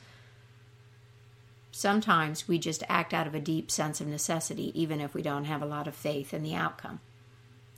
Sometimes 1.72 2.48
we 2.48 2.58
just 2.58 2.84
act 2.89 3.13
out 3.13 3.27
of 3.27 3.36
a 3.36 3.39
deep 3.39 3.69
sense 3.69 4.01
of 4.01 4.08
necessity, 4.08 4.72
even 4.74 5.00
if 5.00 5.13
we 5.13 5.22
don't 5.22 5.46
have 5.46 5.62
a 5.62 5.67
lot 5.67 5.88
of 5.88 5.93
faith 5.93 6.34
in 6.34 6.41
the 6.41 6.55
outcome. 6.55 7.00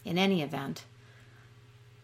In 0.05 0.17
any 0.17 0.41
event, 0.41 0.85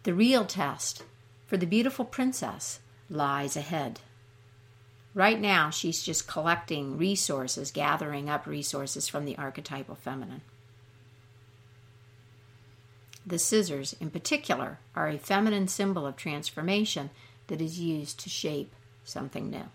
the 0.03 0.13
real 0.13 0.43
test 0.43 1.03
for 1.45 1.55
the 1.55 1.65
beautiful 1.65 2.03
princess 2.03 2.81
lies 3.09 3.55
ahead. 3.55 4.01
Right 5.13 5.39
now, 5.39 5.69
she's 5.69 6.03
just 6.03 6.27
collecting 6.27 6.97
resources, 6.97 7.71
gathering 7.71 8.29
up 8.29 8.45
resources 8.45 9.07
from 9.07 9.23
the 9.23 9.37
archetypal 9.37 9.95
feminine. 9.95 10.41
The 13.27 13.37
scissors, 13.37 13.93
in 13.99 14.09
particular, 14.09 14.79
are 14.95 15.09
a 15.09 15.17
feminine 15.17 15.67
symbol 15.67 16.07
of 16.07 16.15
transformation 16.15 17.09
that 17.47 17.59
is 17.59 17.77
used 17.77 18.21
to 18.21 18.29
shape 18.29 18.73
something 19.03 19.49
new. 19.49 19.65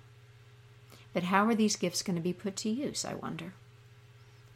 But 1.12 1.24
how 1.24 1.46
are 1.46 1.54
these 1.54 1.76
gifts 1.76 2.02
going 2.02 2.16
to 2.16 2.22
be 2.22 2.32
put 2.32 2.56
to 2.56 2.70
use, 2.70 3.04
I 3.04 3.12
wonder? 3.12 3.52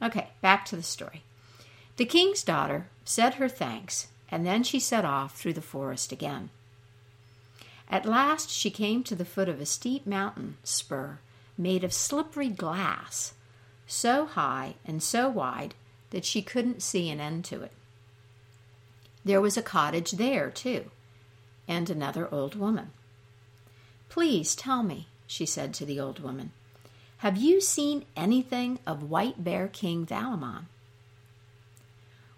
Okay, 0.02 0.28
back 0.40 0.64
to 0.66 0.76
the 0.76 0.82
story. 0.82 1.22
The 1.98 2.06
king's 2.06 2.42
daughter 2.42 2.86
said 3.04 3.34
her 3.34 3.50
thanks, 3.50 4.08
and 4.30 4.46
then 4.46 4.62
she 4.62 4.80
set 4.80 5.04
off 5.04 5.36
through 5.36 5.52
the 5.52 5.60
forest 5.60 6.10
again. 6.10 6.48
At 7.90 8.06
last 8.06 8.48
she 8.48 8.70
came 8.70 9.02
to 9.04 9.14
the 9.14 9.26
foot 9.26 9.50
of 9.50 9.60
a 9.60 9.66
steep 9.66 10.06
mountain 10.06 10.56
spur 10.64 11.18
made 11.58 11.84
of 11.84 11.92
slippery 11.92 12.48
glass, 12.48 13.34
so 13.86 14.24
high 14.24 14.76
and 14.86 15.02
so 15.02 15.28
wide 15.28 15.74
that 16.10 16.24
she 16.24 16.40
couldn't 16.40 16.82
see 16.82 17.10
an 17.10 17.20
end 17.20 17.44
to 17.44 17.62
it. 17.62 17.72
There 19.26 19.40
was 19.40 19.56
a 19.56 19.62
cottage 19.62 20.12
there, 20.12 20.50
too, 20.50 20.92
and 21.66 21.90
another 21.90 22.32
old 22.32 22.54
woman. 22.54 22.92
Please 24.08 24.54
tell 24.54 24.84
me, 24.84 25.08
she 25.26 25.44
said 25.44 25.74
to 25.74 25.84
the 25.84 25.98
old 25.98 26.20
woman, 26.20 26.52
have 27.18 27.36
you 27.36 27.60
seen 27.60 28.04
anything 28.14 28.78
of 28.86 29.10
White 29.10 29.42
Bear 29.42 29.66
King 29.66 30.06
Valamon? 30.06 30.66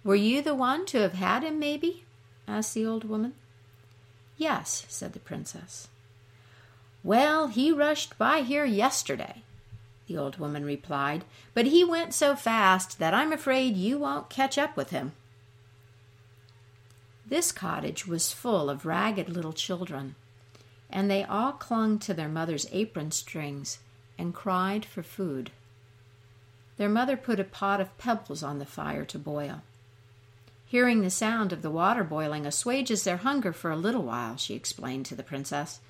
Were 0.03 0.15
you 0.15 0.41
the 0.41 0.55
one 0.55 0.87
to 0.87 1.03
have 1.03 1.13
had 1.13 1.43
him, 1.43 1.59
maybe? 1.59 2.05
asked 2.47 2.73
the 2.73 2.87
old 2.87 3.05
woman. 3.05 3.35
Yes, 4.39 4.87
said 4.89 5.13
the 5.13 5.19
princess. 5.19 5.89
Well, 7.05 7.49
he 7.49 7.71
rushed 7.71 8.17
by 8.17 8.41
here 8.41 8.65
yesterday, 8.65 9.43
the 10.07 10.17
old 10.17 10.39
woman 10.39 10.65
replied, 10.65 11.27
but 11.53 11.67
he 11.67 11.85
went 11.85 12.15
so 12.15 12.35
fast 12.35 12.99
that 12.99 13.13
I'm 13.13 13.35
afraid 13.35 13.77
you 13.77 13.99
won't 13.99 14.31
catch 14.31 14.57
up 14.57 14.75
with 14.75 14.89
him. 14.89 15.13
This 17.29 17.53
cottage 17.53 18.07
was 18.07 18.33
full 18.33 18.71
of 18.71 18.87
ragged 18.87 19.29
little 19.29 19.53
children, 19.53 20.15
and 20.89 21.11
they 21.11 21.25
all 21.25 21.53
clung 21.53 21.99
to 21.99 22.15
their 22.15 22.29
mother's 22.29 22.67
apron 22.73 23.11
strings 23.11 23.81
and 24.17 24.35
cried 24.35 24.87
for 24.87 25.03
food. 25.03 25.51
Their 26.79 26.89
mother 26.89 27.19
put 27.19 27.39
a 27.39 27.45
pot 27.45 27.83
of 27.83 27.97
pebbles 27.99 28.43
on 28.43 28.59
the 28.59 28.65
fire 28.65 29.05
to 29.05 29.19
boil. 29.19 29.61
Hearing 30.65 31.03
the 31.03 31.11
sound 31.11 31.53
of 31.53 31.61
the 31.61 31.71
water 31.71 32.03
boiling 32.03 32.47
assuages 32.47 33.05
their 33.05 33.19
hunger 33.19 33.53
for 33.53 33.71
a 33.71 33.77
little 33.77 34.05
while, 34.05 34.39
she 34.39 34.55
explained 34.55 35.05
to 35.07 35.15
the 35.15 35.23
princess. 35.23 35.81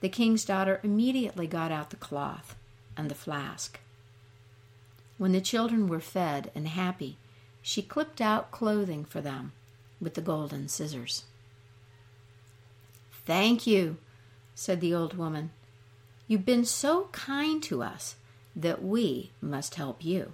The 0.00 0.08
king's 0.08 0.44
daughter 0.44 0.80
immediately 0.82 1.46
got 1.46 1.70
out 1.70 1.90
the 1.90 1.96
cloth 1.96 2.56
and 2.96 3.08
the 3.08 3.14
flask. 3.14 3.78
When 5.16 5.30
the 5.30 5.40
children 5.40 5.86
were 5.86 6.00
fed 6.00 6.50
and 6.56 6.66
happy, 6.66 7.18
she 7.62 7.82
clipped 7.82 8.20
out 8.20 8.50
clothing 8.50 9.04
for 9.04 9.20
them 9.20 9.52
with 10.00 10.14
the 10.14 10.20
golden 10.20 10.68
scissors. 10.68 11.24
Thank 13.26 13.66
you, 13.66 13.98
said 14.54 14.80
the 14.80 14.94
old 14.94 15.16
woman. 15.16 15.50
You've 16.26 16.46
been 16.46 16.64
so 16.64 17.08
kind 17.12 17.62
to 17.64 17.82
us 17.82 18.16
that 18.54 18.82
we 18.82 19.30
must 19.40 19.76
help 19.76 20.04
you. 20.04 20.32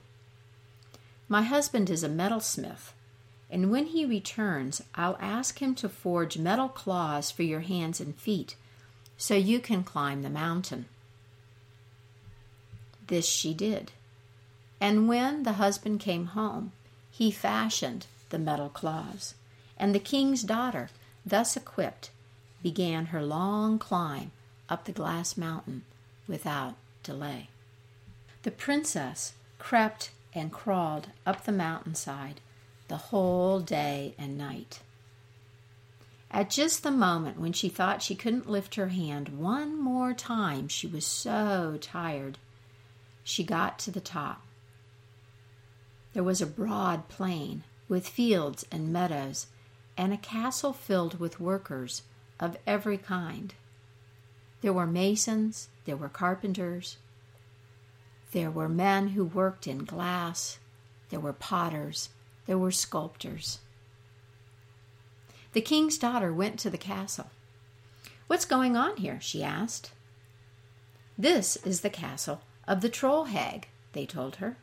My 1.29 1.43
husband 1.43 1.91
is 1.91 2.05
a 2.05 2.09
metalsmith 2.09 2.93
and 3.55 3.71
when 3.71 3.87
he 3.87 4.05
returns, 4.05 4.83
I'll 4.97 5.17
ask 5.21 5.61
him 5.61 5.77
to 5.77 5.89
forge 5.89 6.37
metal 6.37 6.69
claws 6.69 7.31
for 7.31 7.45
your 7.45 7.61
hands 7.61 8.01
and 8.01 8.17
feet 8.17 8.57
so 9.17 9.35
you 9.35 9.61
can 9.61 9.85
climb 9.85 10.23
the 10.23 10.29
mountain. 10.29 10.87
This 13.07 13.29
she 13.29 13.55
did. 13.55 13.93
And 14.81 15.09
when 15.09 15.45
the 15.45 15.53
husband 15.53 16.01
came 16.01 16.27
home, 16.27 16.73
he 17.13 17.31
fashioned 17.31 18.07
the 18.31 18.41
metal 18.41 18.69
claws, 18.69 19.35
and 19.79 19.95
the 19.95 19.99
king's 20.01 20.43
daughter, 20.43 20.91
thus 21.25 21.57
equipped, 21.57 22.11
began 22.63 23.07
her 23.07 23.23
long 23.23 23.79
climb 23.79 24.31
up 24.69 24.85
the 24.85 24.93
glass 24.93 25.37
mountain 25.37 25.83
without 26.27 26.75
delay. 27.03 27.49
The 28.43 28.51
princess 28.51 29.35
crept 29.59 30.11
and 30.35 30.53
crawled 30.53 31.09
up 31.27 31.45
the 31.45 31.53
mountainside 31.53 32.41
the 32.89 32.97
whole 32.97 33.61
day 33.61 34.15
and 34.19 34.37
night. 34.37 34.81
At 36.31 36.51
just 36.51 36.83
the 36.83 36.91
moment 36.91 37.39
when 37.39 37.53
she 37.53 37.69
thought 37.69 38.03
she 38.03 38.15
couldn't 38.15 38.51
lift 38.51 38.75
her 38.75 38.89
hand 38.89 39.39
one 39.39 39.81
more 39.81 40.13
time, 40.13 40.69
she 40.69 40.87
was 40.87 41.07
so 41.07 41.79
tired, 41.81 42.39
she 43.23 43.45
got 43.45 43.79
to 43.81 43.91
the 43.91 44.01
top. 44.01 44.43
There 46.13 46.25
was 46.25 46.43
a 46.43 46.47
broad 46.47 47.09
plain 47.09 47.63
with 47.89 48.09
fields 48.09 48.67
and 48.73 48.93
meadows, 48.93 49.47
and 49.97 50.13
a 50.13 50.19
castle 50.19 50.73
filled 50.73 51.21
with 51.21 51.41
workers 51.41 52.03
of 52.41 52.57
every 52.67 52.99
kind. 52.99 53.55
There 54.61 54.73
were 54.73 54.87
masons, 54.87 55.69
there 55.85 55.97
were 55.97 56.09
carpenters, 56.09 56.97
there 58.33 58.51
were 58.51 58.69
men 58.69 59.09
who 59.09 59.25
worked 59.25 59.67
in 59.67 59.85
glass, 59.85 60.59
there 61.11 61.21
were 61.21 61.33
potters, 61.33 62.09
there 62.47 62.59
were 62.59 62.73
sculptors. 62.73 63.59
The 65.53 65.61
king's 65.61 65.99
daughter 65.99 66.33
went 66.33 66.59
to 66.61 66.71
the 66.71 66.79
castle. 66.79 67.31
What's 68.27 68.45
going 68.45 68.77
on 68.77 68.97
here? 68.97 69.21
she 69.21 69.43
asked. 69.43 69.93
This 71.17 71.57
is 71.59 71.83
the 71.83 71.91
castle 71.91 72.41
of 72.67 72.81
the 72.81 72.89
troll 72.89 73.27
hag, 73.27 73.69
they 73.93 74.07
told 74.07 74.37
her, 74.37 74.57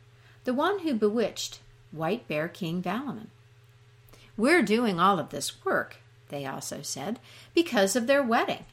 the 0.44 0.52
one 0.52 0.80
who 0.80 0.92
bewitched 0.92 1.60
White 1.92 2.28
Bear 2.28 2.48
King 2.48 2.82
Valamon. 2.82 3.28
We're 4.42 4.64
doing 4.64 4.98
all 4.98 5.20
of 5.20 5.28
this 5.28 5.64
work, 5.64 5.98
they 6.28 6.44
also 6.46 6.82
said, 6.82 7.20
because 7.54 7.94
of 7.94 8.08
their 8.08 8.24
wedding. 8.24 8.64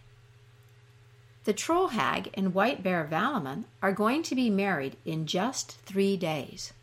The 1.43 1.53
troll 1.53 1.89
hag 1.89 2.31
and 2.33 2.55
White 2.55 2.81
Bear 2.81 3.07
Valamon 3.07 3.65
are 3.79 3.91
going 3.91 4.23
to 4.23 4.33
be 4.33 4.49
married 4.49 4.97
in 5.05 5.27
just 5.27 5.77
three 5.81 6.17
days. 6.17 6.73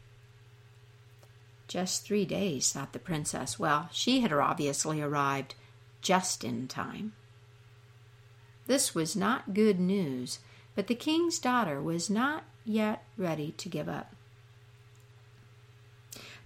Just 1.66 2.04
three 2.04 2.24
days, 2.24 2.70
thought 2.70 2.92
the 2.92 3.00
princess. 3.00 3.58
Well, 3.58 3.88
she 3.90 4.20
had 4.20 4.32
obviously 4.32 5.02
arrived 5.02 5.56
just 6.00 6.44
in 6.44 6.68
time. 6.68 7.14
This 8.68 8.94
was 8.94 9.16
not 9.16 9.52
good 9.52 9.80
news, 9.80 10.38
but 10.76 10.86
the 10.86 10.94
king's 10.94 11.40
daughter 11.40 11.82
was 11.82 12.08
not 12.08 12.44
yet 12.64 13.02
ready 13.16 13.50
to 13.50 13.68
give 13.68 13.88
up. 13.88 14.14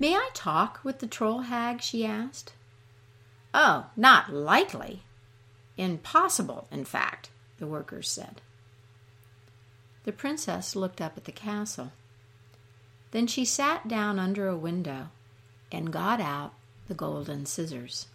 May 0.01 0.15
I 0.15 0.31
talk 0.33 0.81
with 0.83 1.01
the 1.01 1.07
troll 1.07 1.41
hag? 1.41 1.83
she 1.83 2.07
asked. 2.07 2.55
Oh, 3.53 3.91
not 3.97 4.33
likely. 4.33 5.03
Impossible, 5.77 6.67
in 6.71 6.87
fact, 6.87 7.29
the 7.59 7.67
workers 7.67 8.09
said. 8.09 8.41
The 10.05 10.13
princess 10.13 10.75
looked 10.75 11.03
up 11.03 11.19
at 11.19 11.27
the 11.27 11.33
castle. 11.33 11.93
Then 13.11 13.27
she 13.27 13.45
sat 13.45 13.89
down 13.89 14.19
under 14.19 14.49
a 14.49 14.57
window 14.57 15.11
and 15.71 15.93
got 15.93 16.19
out 16.19 16.55
the 16.89 16.95
golden 16.95 17.45
scissors. 17.45 18.07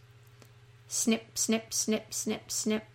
Snip, 0.88 1.38
snip, 1.38 1.72
snip, 1.72 2.14
snip, 2.14 2.50
snip. 2.50 2.86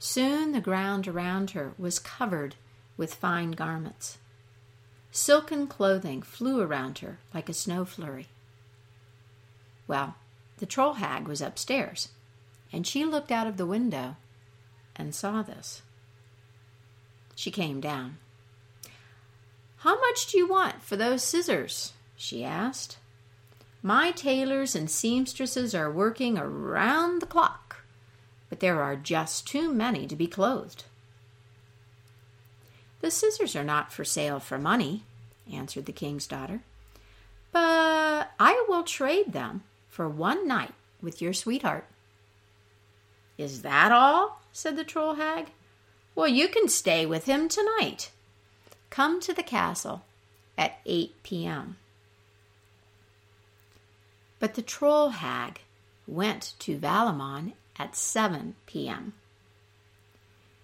Soon 0.00 0.50
the 0.50 0.60
ground 0.60 1.06
around 1.06 1.50
her 1.50 1.72
was 1.78 2.00
covered 2.00 2.56
with 2.96 3.14
fine 3.14 3.52
garments. 3.52 4.18
Silken 5.10 5.66
clothing 5.66 6.22
flew 6.22 6.60
around 6.60 6.98
her 6.98 7.18
like 7.32 7.48
a 7.48 7.54
snow 7.54 7.84
flurry. 7.84 8.28
Well, 9.86 10.16
the 10.58 10.66
troll 10.66 10.94
hag 10.94 11.26
was 11.26 11.40
upstairs, 11.40 12.08
and 12.72 12.86
she 12.86 13.04
looked 13.04 13.32
out 13.32 13.46
of 13.46 13.56
the 13.56 13.66
window 13.66 14.16
and 14.96 15.14
saw 15.14 15.42
this. 15.42 15.82
She 17.34 17.50
came 17.50 17.80
down. 17.80 18.18
How 19.78 19.98
much 19.98 20.26
do 20.26 20.36
you 20.36 20.48
want 20.48 20.82
for 20.82 20.96
those 20.96 21.22
scissors? 21.22 21.92
she 22.16 22.44
asked. 22.44 22.98
My 23.80 24.10
tailors 24.10 24.74
and 24.74 24.90
seamstresses 24.90 25.72
are 25.72 25.90
working 25.90 26.36
around 26.36 27.22
the 27.22 27.26
clock, 27.26 27.84
but 28.48 28.58
there 28.58 28.82
are 28.82 28.96
just 28.96 29.46
too 29.46 29.72
many 29.72 30.08
to 30.08 30.16
be 30.16 30.26
clothed. 30.26 30.84
The 33.00 33.10
scissors 33.10 33.54
are 33.54 33.64
not 33.64 33.92
for 33.92 34.04
sale 34.04 34.40
for 34.40 34.58
money, 34.58 35.04
answered 35.52 35.86
the 35.86 35.92
king's 35.92 36.26
daughter, 36.26 36.60
but 37.52 38.32
I 38.38 38.64
will 38.68 38.82
trade 38.82 39.32
them 39.32 39.62
for 39.88 40.08
one 40.08 40.46
night 40.46 40.74
with 41.00 41.22
your 41.22 41.32
sweetheart. 41.32 41.86
Is 43.36 43.62
that 43.62 43.92
all? 43.92 44.42
said 44.52 44.76
the 44.76 44.84
troll 44.84 45.14
hag. 45.14 45.52
Well, 46.14 46.28
you 46.28 46.48
can 46.48 46.68
stay 46.68 47.06
with 47.06 47.26
him 47.26 47.48
tonight. 47.48 48.10
Come 48.90 49.20
to 49.20 49.32
the 49.32 49.44
castle 49.44 50.02
at 50.56 50.78
8 50.84 51.22
p.m. 51.22 51.76
But 54.40 54.54
the 54.54 54.62
troll 54.62 55.10
hag 55.10 55.60
went 56.06 56.54
to 56.60 56.78
Valamon 56.78 57.52
at 57.78 57.94
7 57.94 58.56
p.m. 58.66 59.12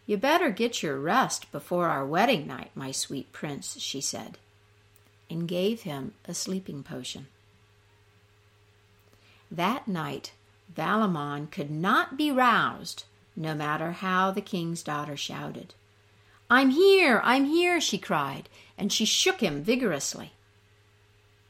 You 0.07 0.17
better 0.19 0.51
get 0.51 0.83
your 0.83 0.99
rest 0.99 1.51
before 1.51 1.89
our 1.89 2.05
wedding 2.05 2.47
night, 2.47 2.71
my 2.75 2.93
sweet 2.93 3.33
prince, 3.33 3.81
she 3.81 4.01
said, 4.01 4.39
and 5.31 5.49
gave 5.49 5.83
him 5.83 6.13
a 6.27 6.35
sleeping 6.35 6.83
potion. 6.83 7.27
That 9.51 9.89
night, 9.89 10.33
Valamon 10.75 11.51
could 11.51 11.71
not 11.71 12.17
be 12.17 12.31
roused, 12.31 13.05
no 13.35 13.55
matter 13.55 13.93
how 13.93 14.31
the 14.31 14.41
king's 14.41 14.83
daughter 14.83 15.17
shouted. 15.17 15.75
I'm 16.51 16.71
here, 16.71 17.21
I'm 17.25 17.47
here, 17.47 17.81
she 17.81 17.97
cried, 17.97 18.49
and 18.77 18.93
she 18.93 19.05
shook 19.05 19.41
him 19.41 19.63
vigorously. 19.63 20.33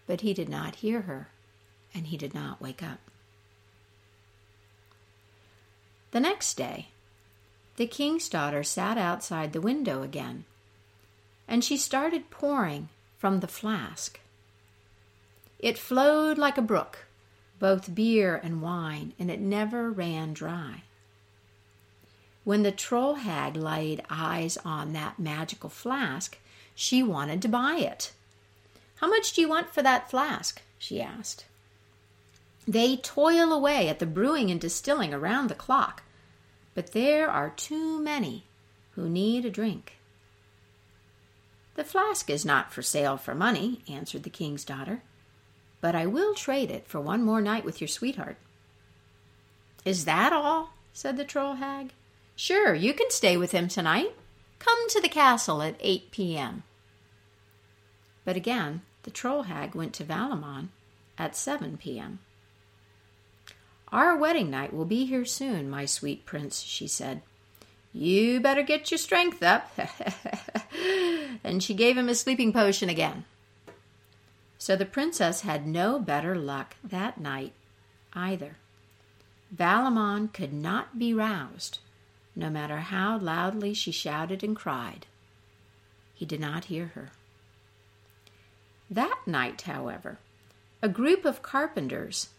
But 0.07 0.21
he 0.21 0.33
did 0.33 0.49
not 0.49 0.77
hear 0.77 1.03
her, 1.03 1.29
and 1.93 2.07
he 2.07 2.17
did 2.17 2.35
not 2.35 2.61
wake 2.61 2.83
up. 2.83 3.01
The 6.13 6.21
next 6.21 6.55
day, 6.55 6.89
the 7.77 7.87
king's 7.87 8.29
daughter 8.29 8.63
sat 8.63 8.97
outside 8.97 9.53
the 9.53 9.61
window 9.61 10.03
again, 10.03 10.45
and 11.49 11.65
she 11.65 11.77
started 11.77 12.31
pouring 12.31 12.89
from 13.19 13.41
the 13.41 13.49
flask. 13.49 14.21
It 15.59 15.79
flowed 15.79 16.39
like 16.39 16.59
a 16.59 16.63
brook, 16.63 17.07
both 17.59 17.95
beer 17.95 18.37
and 18.37 18.61
wine, 18.63 19.13
and 19.19 19.31
it 19.31 19.41
never 19.41 19.91
ran 19.91 20.35
dry. 20.35 20.83
When 22.45 22.63
the 22.63 22.73
troll 22.73 23.15
hag 23.15 23.57
laid 23.57 24.03
eyes 24.11 24.59
on 24.65 24.93
that 24.93 25.19
magical 25.19 25.71
flask, 25.71 26.37
she 26.75 27.03
wanted 27.03 27.41
to 27.43 27.49
buy 27.49 27.77
it. 27.77 28.13
How 28.97 29.09
much 29.09 29.33
do 29.33 29.41
you 29.41 29.49
want 29.49 29.71
for 29.71 29.83
that 29.83 30.11
flask? 30.11 30.61
she 30.79 31.01
asked. 31.01 31.47
They 32.69 32.97
toil 32.97 33.53
away 33.53 33.89
at 33.89 33.99
the 33.99 34.07
brewing 34.07 34.51
and 34.51 34.61
distilling 34.61 35.13
around 35.15 35.49
the 35.49 35.55
clock, 35.55 36.03
but 36.75 36.93
there 36.93 37.31
are 37.31 37.51
too 37.51 38.01
many 38.01 38.45
who 38.93 39.09
need 39.09 39.45
a 39.45 39.51
drink. 39.51 39.99
The 41.75 41.85
flask 41.85 42.31
is 42.31 42.45
not 42.45 42.73
for 42.73 42.83
sale 42.83 43.17
for 43.17 43.35
money, 43.35 43.83
answered 43.89 44.23
the 44.23 44.31
king's 44.31 44.65
daughter, 44.65 45.03
but 45.81 45.95
I 45.95 46.07
will 46.07 46.35
trade 46.35 46.71
it 46.71 46.87
for 46.87 47.01
one 47.01 47.23
more 47.23 47.41
night 47.41 47.65
with 47.65 47.81
your 47.81 47.89
sweetheart. 47.89 48.37
Is 49.85 50.05
that 50.05 50.33
all? 50.33 50.71
said 50.93 51.17
the 51.17 51.25
troll 51.25 51.55
hag. 51.55 51.93
Sure, 52.37 52.75
you 52.75 52.95
can 52.95 53.11
stay 53.11 53.37
with 53.37 53.53
him 53.53 53.69
tonight. 53.69 54.15
Come 54.59 54.89
to 54.91 55.01
the 55.01 55.09
castle 55.09 55.61
at 55.63 55.77
8 55.81 56.11
p.m. 56.11 56.63
But 58.25 58.37
again, 58.37 58.83
the 59.03 59.11
troll 59.11 59.43
hag 59.43 59.75
went 59.75 59.93
to 59.95 60.05
Valamon 60.05 60.69
at 61.19 61.37
7 61.37 61.77
p.m. 61.77 62.21
Our 63.95 64.17
wedding 64.17 64.51
night 64.51 64.75
will 64.75 64.87
be 64.87 65.05
here 65.05 65.25
soon, 65.25 65.71
my 65.71 65.87
sweet 65.87 66.27
prince, 66.27 66.63
she 66.63 66.89
said. 66.89 67.23
You 67.93 68.41
better 68.41 68.63
get 68.63 68.91
your 68.91 68.99
strength 68.99 69.41
up. 69.41 69.71
and 71.45 71.63
she 71.63 71.75
gave 71.75 71.97
him 71.97 72.09
a 72.09 72.17
sleeping 72.17 72.53
potion 72.53 72.89
again. 72.89 73.25
So 74.59 74.75
the 74.75 74.85
princess 74.85 75.43
had 75.43 75.69
no 75.69 76.01
better 76.01 76.35
luck 76.35 76.75
that 76.83 77.21
night 77.21 77.53
either. 78.15 78.57
Valamon 79.55 80.33
could 80.33 80.53
not 80.53 80.99
be 80.99 81.15
roused, 81.15 81.79
no 82.35 82.51
matter 82.51 82.79
how 82.79 83.17
loudly 83.19 83.75
she 83.75 83.93
shouted 83.93 84.43
and 84.43 84.57
cried. 84.57 85.07
He 86.15 86.27
did 86.27 86.41
not 86.41 86.65
hear 86.65 86.87
her. 86.97 87.11
That 88.91 89.21
night, 89.25 89.63
however, 89.63 90.19
a 90.83 90.89
group 90.89 91.25
of 91.25 91.43
carpenters 91.43 92.31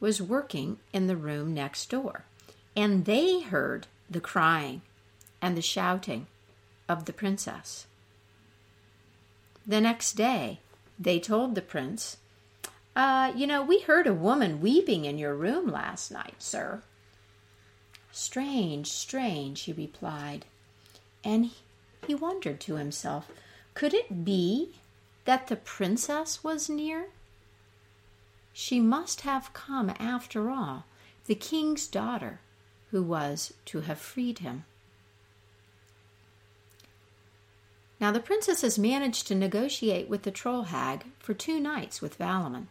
was 0.00 0.20
working 0.20 0.78
in 0.92 1.06
the 1.06 1.16
room 1.16 1.54
next 1.54 1.90
door, 1.90 2.24
and 2.74 3.04
they 3.04 3.40
heard 3.40 3.86
the 4.08 4.20
crying 4.20 4.82
and 5.40 5.56
the 5.56 5.62
shouting 5.62 6.26
of 6.88 7.04
the 7.04 7.12
princess. 7.12 7.86
The 9.66 9.80
next 9.80 10.14
day, 10.14 10.60
they 10.98 11.20
told 11.20 11.54
the 11.54 11.62
prince, 11.62 12.16
uh, 12.96 13.32
You 13.36 13.46
know, 13.46 13.62
we 13.62 13.80
heard 13.80 14.06
a 14.06 14.14
woman 14.14 14.60
weeping 14.60 15.04
in 15.04 15.18
your 15.18 15.34
room 15.34 15.70
last 15.70 16.10
night, 16.10 16.36
sir. 16.38 16.82
Strange, 18.10 18.88
strange, 18.88 19.62
he 19.62 19.72
replied. 19.72 20.44
And 21.22 21.50
he 22.06 22.14
wondered 22.14 22.60
to 22.60 22.76
himself, 22.76 23.30
could 23.74 23.94
it 23.94 24.24
be 24.24 24.74
that 25.24 25.46
the 25.46 25.56
princess 25.56 26.42
was 26.42 26.68
near? 26.68 27.08
She 28.52 28.80
must 28.80 29.22
have 29.22 29.52
come 29.52 29.90
after 29.98 30.50
all, 30.50 30.84
the 31.26 31.34
king's 31.34 31.86
daughter, 31.86 32.40
who 32.90 33.02
was 33.02 33.54
to 33.66 33.80
have 33.82 33.98
freed 33.98 34.40
him. 34.40 34.64
Now 38.00 38.10
the 38.10 38.20
princesses 38.20 38.78
managed 38.78 39.26
to 39.28 39.34
negotiate 39.34 40.08
with 40.08 40.22
the 40.22 40.30
troll 40.30 40.64
hag 40.64 41.04
for 41.18 41.34
two 41.34 41.60
nights 41.60 42.00
with 42.00 42.18
Valamon, 42.18 42.68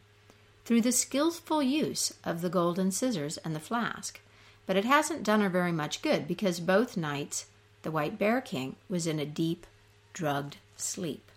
through 0.65 0.81
the 0.81 0.91
skillful 0.91 1.61
use 1.63 2.13
of 2.23 2.41
the 2.41 2.49
golden 2.49 2.91
scissors 2.91 3.37
and 3.37 3.55
the 3.55 3.59
flask, 3.59 4.19
but 4.65 4.75
it 4.75 4.85
hasn't 4.85 5.23
done 5.23 5.41
her 5.41 5.49
very 5.49 5.71
much 5.71 6.01
good 6.01 6.27
because 6.27 6.59
both 6.59 6.97
nights 6.97 7.45
the 7.83 7.91
White 7.91 8.19
Bear 8.19 8.41
King 8.41 8.75
was 8.89 9.07
in 9.07 9.19
a 9.19 9.25
deep, 9.25 9.65
drugged 10.13 10.57
sleep. 10.75 11.31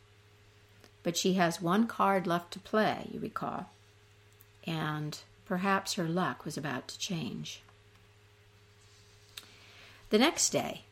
But 1.03 1.17
she 1.17 1.35
has 1.35 1.61
one 1.61 1.87
card 1.87 2.27
left 2.27 2.53
to 2.53 2.59
play, 2.59 3.09
you 3.13 3.21
recall, 3.21 3.71
and 4.67 5.19
perhaps 5.45 5.95
her 5.95 6.09
luck 6.09 6.45
was 6.45 6.57
about 6.57 6.89
to 6.89 6.99
change. 6.99 7.63
The 10.11 10.19
next 10.19 10.51
day, 10.51 10.83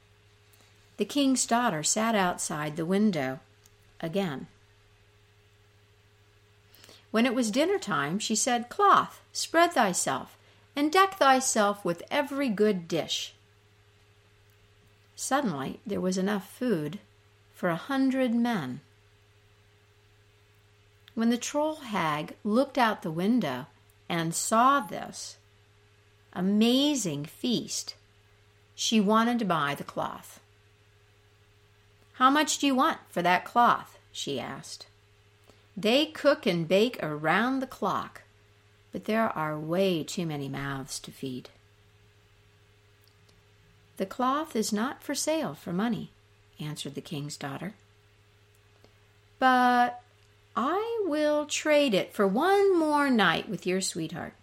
the 0.96 1.04
king's 1.04 1.46
daughter 1.46 1.82
sat 1.82 2.14
outside 2.14 2.76
the 2.76 2.86
window 2.86 3.40
again. 4.00 4.46
When 7.10 7.26
it 7.26 7.34
was 7.34 7.50
dinner 7.50 7.78
time, 7.78 8.18
she 8.18 8.36
said, 8.36 8.68
Cloth, 8.68 9.20
spread 9.32 9.72
thyself, 9.72 10.36
and 10.76 10.92
deck 10.92 11.18
thyself 11.18 11.84
with 11.84 12.02
every 12.10 12.48
good 12.48 12.86
dish. 12.86 13.34
Suddenly 15.16 15.80
there 15.86 16.00
was 16.00 16.16
enough 16.16 16.50
food 16.50 16.98
for 17.52 17.68
a 17.68 17.76
hundred 17.76 18.34
men. 18.34 18.80
When 21.14 21.30
the 21.30 21.38
troll 21.38 21.76
hag 21.76 22.36
looked 22.44 22.78
out 22.78 23.02
the 23.02 23.10
window 23.10 23.66
and 24.08 24.34
saw 24.34 24.80
this 24.80 25.36
amazing 26.32 27.24
feast, 27.24 27.94
she 28.74 29.00
wanted 29.00 29.38
to 29.40 29.44
buy 29.44 29.74
the 29.74 29.84
cloth. 29.84 30.40
How 32.14 32.30
much 32.30 32.58
do 32.58 32.66
you 32.66 32.74
want 32.74 32.98
for 33.08 33.22
that 33.22 33.44
cloth? 33.44 33.98
she 34.12 34.38
asked. 34.38 34.86
They 35.76 36.06
cook 36.06 36.46
and 36.46 36.68
bake 36.68 36.98
around 37.02 37.60
the 37.60 37.66
clock, 37.66 38.22
but 38.92 39.04
there 39.04 39.28
are 39.36 39.58
way 39.58 40.02
too 40.02 40.26
many 40.26 40.48
mouths 40.48 40.98
to 41.00 41.10
feed. 41.10 41.48
The 43.96 44.06
cloth 44.06 44.56
is 44.56 44.72
not 44.72 45.02
for 45.02 45.14
sale 45.14 45.54
for 45.54 45.72
money, 45.72 46.10
answered 46.58 46.94
the 46.94 47.00
king's 47.00 47.36
daughter. 47.36 47.74
But 49.38 50.02
I 50.62 51.04
will 51.06 51.46
trade 51.46 51.94
it 51.94 52.12
for 52.12 52.26
one 52.26 52.78
more 52.78 53.08
night 53.08 53.48
with 53.48 53.66
your 53.66 53.80
sweetheart. 53.80 54.34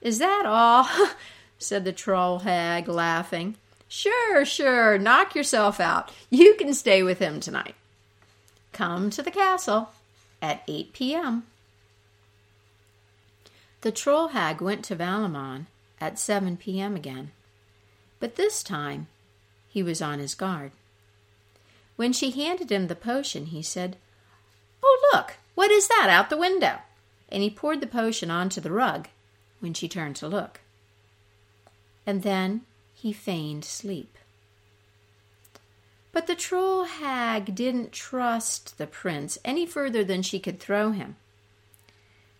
Is 0.00 0.18
that 0.18 0.46
all? 0.46 0.88
said 1.58 1.84
the 1.84 1.92
troll 1.92 2.38
hag, 2.38 2.88
laughing. 2.88 3.56
Sure, 3.86 4.46
sure, 4.46 4.96
knock 4.96 5.34
yourself 5.34 5.78
out. 5.78 6.10
You 6.30 6.54
can 6.54 6.72
stay 6.72 7.02
with 7.02 7.18
him 7.18 7.38
tonight. 7.38 7.74
Come 8.72 9.10
to 9.10 9.22
the 9.22 9.30
castle 9.30 9.90
at 10.40 10.62
8 10.66 10.94
p.m. 10.94 11.42
The 13.82 13.92
troll 13.92 14.28
hag 14.28 14.62
went 14.62 14.86
to 14.86 14.96
Valamon 14.96 15.66
at 16.00 16.18
7 16.18 16.56
p.m. 16.56 16.96
again, 16.96 17.32
but 18.20 18.36
this 18.36 18.62
time 18.62 19.08
he 19.68 19.82
was 19.82 20.00
on 20.00 20.18
his 20.18 20.34
guard. 20.34 20.72
When 21.96 22.14
she 22.14 22.30
handed 22.30 22.72
him 22.72 22.86
the 22.86 22.96
potion, 22.96 23.46
he 23.46 23.60
said, 23.60 23.98
Oh, 24.82 25.10
look, 25.12 25.34
what 25.54 25.70
is 25.70 25.88
that 25.88 26.08
out 26.10 26.30
the 26.30 26.36
window? 26.36 26.78
And 27.28 27.42
he 27.42 27.50
poured 27.50 27.80
the 27.80 27.86
potion 27.86 28.30
onto 28.30 28.60
the 28.60 28.72
rug 28.72 29.08
when 29.60 29.74
she 29.74 29.88
turned 29.88 30.16
to 30.16 30.28
look. 30.28 30.60
And 32.06 32.22
then 32.22 32.62
he 32.94 33.12
feigned 33.12 33.64
sleep. 33.64 34.16
But 36.12 36.26
the 36.26 36.34
troll 36.34 36.84
hag 36.84 37.54
didn't 37.54 37.92
trust 37.92 38.78
the 38.78 38.86
prince 38.86 39.38
any 39.44 39.64
further 39.64 40.02
than 40.02 40.22
she 40.22 40.40
could 40.40 40.58
throw 40.58 40.90
him. 40.90 41.16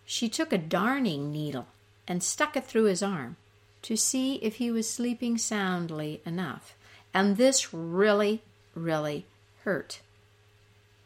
She 0.05 0.27
took 0.27 0.51
a 0.51 0.57
darning 0.57 1.31
needle 1.31 1.67
and 2.07 2.21
stuck 2.21 2.57
it 2.57 2.65
through 2.65 2.85
his 2.85 3.01
arm, 3.01 3.37
to 3.83 3.95
see 3.95 4.35
if 4.35 4.55
he 4.55 4.69
was 4.69 4.89
sleeping 4.89 5.37
soundly 5.37 6.21
enough. 6.25 6.75
And 7.13 7.37
this 7.37 7.73
really, 7.73 8.41
really 8.75 9.25
hurt. 9.63 10.01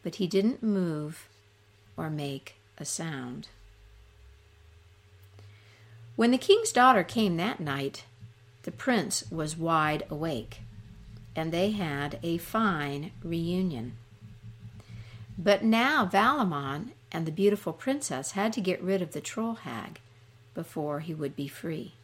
But 0.06 0.14
he 0.14 0.28
didn't 0.28 0.62
move 0.62 1.28
or 1.96 2.10
make 2.10 2.54
a 2.78 2.84
sound. 2.84 3.48
When 6.14 6.30
the 6.30 6.38
king's 6.38 6.70
daughter 6.70 7.02
came 7.02 7.36
that 7.36 7.58
night, 7.58 8.04
the 8.62 8.70
prince 8.70 9.28
was 9.32 9.56
wide 9.56 10.04
awake, 10.08 10.60
and 11.34 11.50
they 11.50 11.72
had 11.72 12.20
a 12.22 12.38
fine 12.38 13.10
reunion. 13.24 13.96
But 15.36 15.64
now 15.64 16.06
Valamon 16.06 16.92
and 17.10 17.26
the 17.26 17.32
beautiful 17.32 17.72
princess 17.72 18.30
had 18.30 18.52
to 18.52 18.60
get 18.60 18.80
rid 18.80 19.02
of 19.02 19.10
the 19.10 19.20
troll 19.20 19.54
hag 19.54 19.98
before 20.54 21.00
he 21.00 21.14
would 21.14 21.34
be 21.34 21.48
free. 21.48 21.94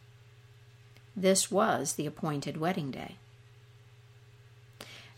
This 1.15 1.49
was 1.49 1.93
the 1.93 2.05
appointed 2.05 2.57
wedding 2.57 2.91
day. 2.91 3.15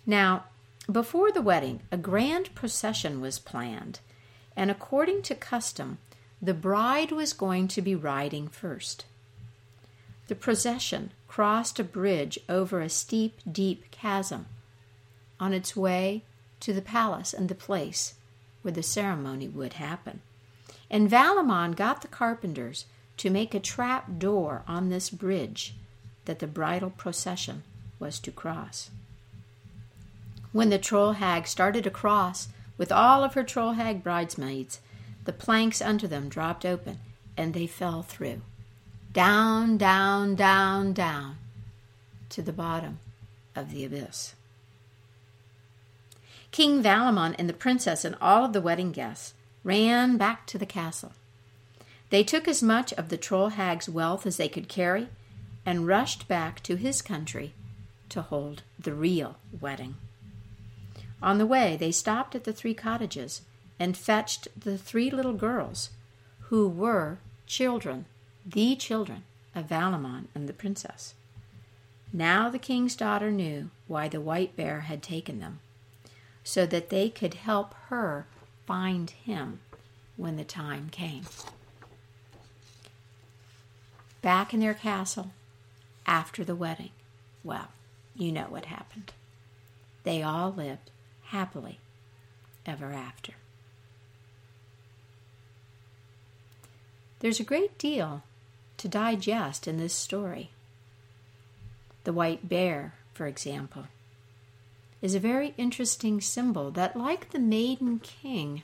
Now, 0.06 0.44
before 0.92 1.32
the 1.32 1.42
wedding, 1.42 1.82
a 1.92 1.98
grand 1.98 2.54
procession 2.54 3.20
was 3.20 3.40
planned, 3.40 4.00
and 4.56 4.70
according 4.70 5.24
to 5.24 5.36
custom, 5.36 5.98
the 6.42 6.54
bride 6.54 7.12
was 7.12 7.34
going 7.34 7.68
to 7.70 7.82
be 7.82 7.96
riding 7.96 8.48
first. 8.48 9.06
The 10.28 10.36
procession 10.36 11.12
crossed 11.28 11.80
a 11.80 11.84
bridge 11.84 12.40
over 12.48 12.82
a 12.82 12.90
steep, 12.90 13.40
deep 13.52 13.90
chasm 13.92 14.46
on 15.40 15.54
its 15.54 15.76
way 15.76 16.24
to 16.62 16.74
the 16.74 16.82
palace 16.82 17.34
and 17.34 17.50
the 17.50 17.56
place 17.56 18.16
where 18.62 18.72
the 18.72 18.84
ceremony 18.84 19.48
would 19.48 19.74
happen. 19.74 20.22
And 20.90 21.10
Valamon 21.10 21.76
got 21.76 22.02
the 22.02 22.08
carpenters 22.08 22.86
to 23.18 23.30
make 23.30 23.54
a 23.54 23.60
trap 23.60 24.20
door 24.20 24.64
on 24.68 24.90
this 24.90 25.10
bridge 25.10 25.76
that 26.26 26.40
the 26.40 26.48
bridal 26.48 26.90
procession 26.90 27.64
was 28.00 28.20
to 28.20 28.32
cross. 28.32 28.90
When 30.56 30.70
the 30.70 30.78
troll 30.78 31.12
hag 31.12 31.48
started 31.48 31.86
across 31.86 32.48
with 32.78 32.90
all 32.90 33.26
of 33.26 33.34
her 33.34 33.44
troll 33.44 33.74
hag 33.74 34.02
bridesmaids, 34.02 34.80
the 35.26 35.34
planks 35.34 35.82
under 35.82 36.08
them 36.08 36.30
dropped 36.30 36.66
open 36.66 37.00
and 37.36 37.54
they 37.54 37.68
fell 37.68 38.04
through. 38.04 38.40
Down, 39.12 39.78
down, 39.78 40.36
down, 40.36 40.94
down 40.94 41.36
to 42.30 42.42
the 42.42 42.54
bottom 42.54 43.00
of 43.54 43.70
the 43.70 43.84
abyss. 43.84 44.34
King 46.52 46.82
Valamon 46.82 47.36
and 47.38 47.50
the 47.50 47.54
princess 47.54 48.06
and 48.06 48.16
all 48.22 48.46
of 48.46 48.54
the 48.54 48.62
wedding 48.62 48.94
guests 48.94 49.34
ran 49.66 50.16
back 50.16 50.48
to 50.48 50.58
the 50.58 50.66
castle. 50.66 51.12
They 52.12 52.24
took 52.24 52.48
as 52.48 52.64
much 52.64 52.94
of 52.94 53.10
the 53.10 53.18
troll 53.18 53.50
hag's 53.50 53.90
wealth 53.90 54.26
as 54.26 54.38
they 54.38 54.48
could 54.48 54.70
carry 54.70 55.10
and 55.66 55.86
rushed 55.86 56.30
back 56.30 56.64
to 56.64 56.78
his 56.78 57.02
country 57.02 57.54
to 58.08 58.22
hold 58.22 58.64
the 58.80 58.94
real 58.94 59.36
wedding. 59.60 59.96
On 61.22 61.38
the 61.38 61.46
way, 61.46 61.76
they 61.76 61.92
stopped 61.92 62.36
at 62.36 62.44
the 62.44 62.54
three 62.54 62.74
cottages 62.74 63.42
and 63.80 63.98
fetched 63.98 64.48
the 64.60 64.78
three 64.78 65.10
little 65.10 65.34
girls 65.34 65.90
who 66.50 66.68
were 66.68 67.18
children, 67.48 68.06
the 68.46 68.76
children 68.76 69.24
of 69.54 69.68
Valamon 69.68 70.28
and 70.36 70.48
the 70.48 70.54
princess. 70.54 71.14
Now 72.14 72.50
the 72.50 72.60
king's 72.60 72.96
daughter 72.96 73.32
knew 73.32 73.72
why 73.88 74.08
the 74.08 74.22
white 74.22 74.56
bear 74.56 74.82
had 74.82 75.02
taken 75.02 75.40
them, 75.40 75.60
so 76.44 76.66
that 76.66 76.90
they 76.90 77.10
could 77.10 77.34
help 77.34 77.74
her 77.90 78.28
find 78.66 79.10
him 79.10 79.60
when 80.16 80.38
the 80.38 80.44
time 80.44 80.90
came. 80.92 81.24
Back 84.22 84.54
in 84.54 84.60
their 84.60 84.74
castle, 84.74 85.32
after 86.08 86.44
the 86.44 86.56
wedding, 86.56 86.92
well, 87.44 87.68
you 88.16 88.32
know 88.32 88.46
what 88.50 88.66
happened. 88.66 89.12
They 90.04 90.22
all 90.22 90.52
lived 90.52 90.90
happily 91.26 91.80
ever 92.66 92.92
after. 92.92 93.34
There's 97.20 97.40
a 97.40 97.44
great 97.44 97.78
deal 97.78 98.24
to 98.78 98.88
digest 98.88 99.68
in 99.68 99.78
this 99.78 99.94
story. 99.94 100.52
The 102.04 102.14
white 102.14 102.48
bear, 102.48 102.94
for 103.14 103.26
example, 103.26 103.88
is 105.02 105.16
a 105.16 105.20
very 105.20 105.54
interesting 105.58 106.22
symbol 106.22 106.72
that, 106.72 106.96
like 106.96 107.32
the 107.32 107.40
maiden 107.40 108.00
king, 108.00 108.64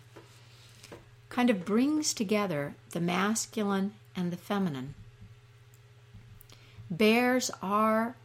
kind 1.29 1.49
of 1.49 1.65
brings 1.65 2.13
together 2.13 2.75
the 2.91 2.99
masculine 2.99 3.93
and 4.15 4.31
the 4.31 4.37
feminine. 4.37 4.93
Bears 6.89 7.49
are 7.61 8.15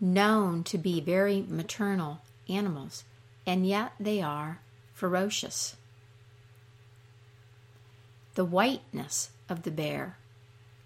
known 0.00 0.64
to 0.64 0.76
be 0.76 1.00
very 1.00 1.44
maternal 1.48 2.20
animals, 2.48 3.04
and 3.46 3.66
yet 3.66 3.92
they 4.00 4.20
are 4.20 4.60
ferocious. 4.92 5.76
The 8.34 8.44
whiteness 8.44 9.30
of 9.48 9.62
the 9.62 9.70
bear 9.70 10.18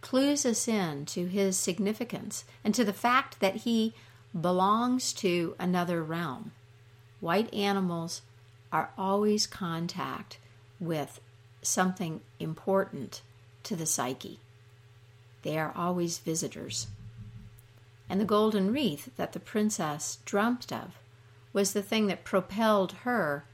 clues 0.00 0.46
us 0.46 0.68
in 0.68 1.04
to 1.06 1.26
his 1.26 1.56
significance 1.56 2.44
and 2.64 2.74
to 2.74 2.84
the 2.84 2.92
fact 2.92 3.40
that 3.40 3.56
he 3.56 3.94
belongs 4.38 5.12
to 5.14 5.54
another 5.58 6.02
realm. 6.02 6.52
White 7.20 7.52
animals 7.52 8.22
are 8.72 8.90
always 8.96 9.46
contact 9.46 10.38
with 10.78 11.20
something 11.62 12.20
important 12.38 13.22
to 13.64 13.76
the 13.76 13.86
psyche. 13.86 14.38
They 15.42 15.58
are 15.58 15.72
always 15.74 16.18
visitors. 16.18 16.86
And 18.08 18.20
the 18.20 18.24
golden 18.24 18.72
wreath 18.72 19.10
that 19.16 19.32
the 19.32 19.40
princess 19.40 20.18
dreamt 20.24 20.72
of 20.72 20.98
was 21.52 21.72
the 21.72 21.82
thing 21.82 22.06
that 22.06 22.24
propelled 22.24 22.92
her 23.04 23.44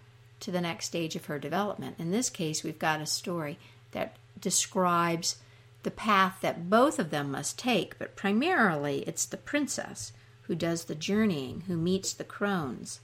to 0.40 0.50
the 0.50 0.60
next 0.60 0.86
stage 0.86 1.16
of 1.16 1.26
her 1.26 1.38
development. 1.38 1.96
In 1.98 2.10
this 2.10 2.30
case, 2.30 2.62
we've 2.62 2.78
got 2.78 3.00
a 3.00 3.06
story 3.06 3.58
that 3.92 4.16
describes 4.40 5.36
the 5.82 5.90
path 5.90 6.38
that 6.42 6.68
both 6.68 6.98
of 6.98 7.10
them 7.10 7.30
must 7.30 7.58
take, 7.58 7.98
but 7.98 8.16
primarily 8.16 8.98
it's 9.06 9.24
the 9.24 9.36
princess 9.36 10.12
who 10.42 10.54
does 10.54 10.84
the 10.84 10.94
journeying, 10.94 11.62
who 11.66 11.76
meets 11.76 12.12
the 12.12 12.24
crones, 12.24 13.00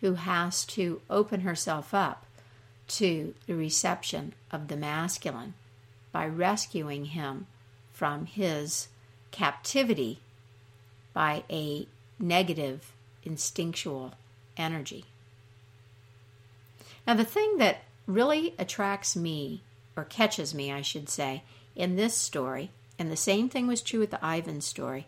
who 0.00 0.14
has 0.14 0.64
to 0.64 1.00
open 1.10 1.40
herself 1.40 1.92
up 1.92 2.24
to 2.86 3.34
the 3.46 3.54
reception 3.54 4.32
of 4.50 4.68
the 4.68 4.76
masculine 4.76 5.54
by 6.10 6.26
rescuing 6.26 7.06
him 7.06 7.46
from 7.92 8.26
his 8.26 8.88
captivity 9.30 10.20
by 11.12 11.42
a 11.50 11.86
negative 12.18 12.92
instinctual 13.28 14.14
energy. 14.56 15.04
Now, 17.06 17.14
the 17.14 17.24
thing 17.24 17.58
that 17.58 17.82
really 18.06 18.54
attracts 18.58 19.14
me, 19.14 19.62
or 19.96 20.04
catches 20.04 20.54
me, 20.54 20.72
I 20.72 20.82
should 20.82 21.08
say, 21.08 21.42
in 21.76 21.96
this 21.96 22.14
story, 22.14 22.70
and 22.98 23.12
the 23.12 23.16
same 23.16 23.48
thing 23.48 23.66
was 23.66 23.82
true 23.82 24.00
with 24.00 24.10
the 24.10 24.24
Ivan 24.24 24.60
story, 24.60 25.06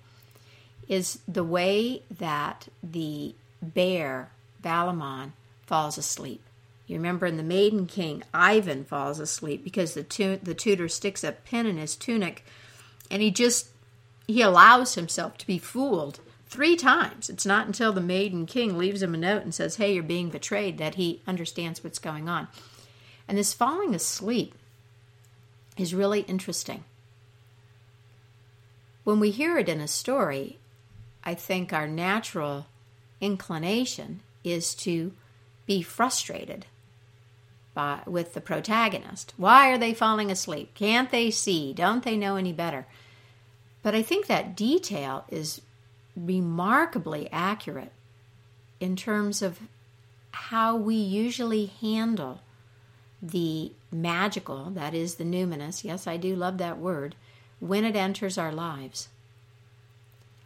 is 0.89 1.21
the 1.27 1.45
way 1.45 2.03
that 2.11 2.69
the 2.83 3.35
bear, 3.61 4.31
Valamon, 4.63 5.33
falls 5.67 5.99
asleep. 5.99 6.43
You 6.87 6.97
remember 6.97 7.27
in 7.27 7.37
The 7.37 7.43
Maiden 7.43 7.87
King, 7.87 8.25
Ivan 8.35 8.85
falls 8.85 9.21
asleep 9.21 9.63
because 9.63 9.95
the, 9.95 10.03
tu- 10.03 10.41
the 10.43 10.55
tutor 10.55 10.89
sticks 10.89 11.23
a 11.23 11.33
pin 11.33 11.67
in 11.67 11.77
his 11.77 11.95
tunic 11.95 12.45
and 13.11 13.23
he 13.23 13.31
just 13.31 13.69
he 14.27 14.43
allows 14.43 14.95
himself 14.95 15.37
to 15.39 15.47
be 15.47 15.59
fooled 15.59 16.21
three 16.51 16.77
times. 16.77 17.31
It's 17.31 17.47
not 17.47 17.67
until 17.67 17.93
the 17.93 18.01
maiden 18.01 18.45
king 18.45 18.77
leaves 18.77 19.03
him 19.03 19.15
a 19.15 19.19
note 19.19 19.43
and 19.43 19.55
says, 19.55 19.77
Hey, 19.77 19.95
you're 19.95 20.03
being 20.03 20.29
betrayed, 20.29 20.79
that 20.79 20.97
he 20.97 21.23
understands 21.27 21.83
what's 21.83 22.01
going 22.01 22.29
on. 22.29 22.49
And 23.29 23.39
this 23.39 23.55
falling 23.55 23.95
asleep 23.95 24.55
is 25.79 25.95
really 25.95 26.23
interesting. 26.23 26.85
When 29.05 29.21
we 29.21 29.31
hear 29.31 29.57
it 29.57 29.69
in 29.69 29.81
a 29.81 29.89
story, 29.89 30.59
I 31.25 31.35
think 31.35 31.73
our 31.73 31.87
natural 31.87 32.67
inclination 33.21 34.21
is 34.43 34.75
to 34.75 35.13
be 35.67 35.83
frustrated 35.83 36.67
by, 37.75 38.01
with 38.07 38.35
the 38.35 38.41
protagonist. 38.41 39.33
Why 39.37 39.71
are 39.71 39.79
they 39.79 39.95
falling 39.95 40.31
asleep? 40.31 40.75
Can't 40.75 41.11
they 41.11 41.31
see? 41.31 41.73
Don't 41.73 42.03
they 42.03 42.17
know 42.17 42.37
any 42.37 42.53
better? 42.53 42.87
But 43.83 43.95
I 43.95 44.03
think 44.03 44.27
that 44.27 44.57
detail 44.57 45.25
is 45.29 45.61
remarkably 46.17 47.29
accurate 47.33 47.93
in 48.81 48.97
terms 48.97 49.43
of 49.43 49.61
how 50.33 50.77
we 50.77 50.95
usually 50.95 51.67
handle 51.67 52.41
the 53.23 53.73
magical, 53.93 54.71
that 54.71 54.95
is 54.95 55.17
the 55.17 55.25
numinous, 55.25 55.85
yes, 55.85 56.07
I 56.07 56.17
do 56.17 56.35
love 56.35 56.59
that 56.59 56.79
word, 56.79 57.15
when 57.59 57.85
it 57.85 57.97
enters 57.97 58.39
our 58.39 58.53
lives. 58.53 59.09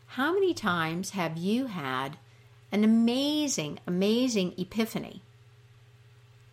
How 0.09 0.33
many 0.33 0.55
times 0.55 1.11
have 1.11 1.37
you 1.37 1.67
had 1.67 2.17
an 2.73 2.83
amazing, 2.83 3.79
amazing 3.87 4.55
epiphany, 4.59 5.23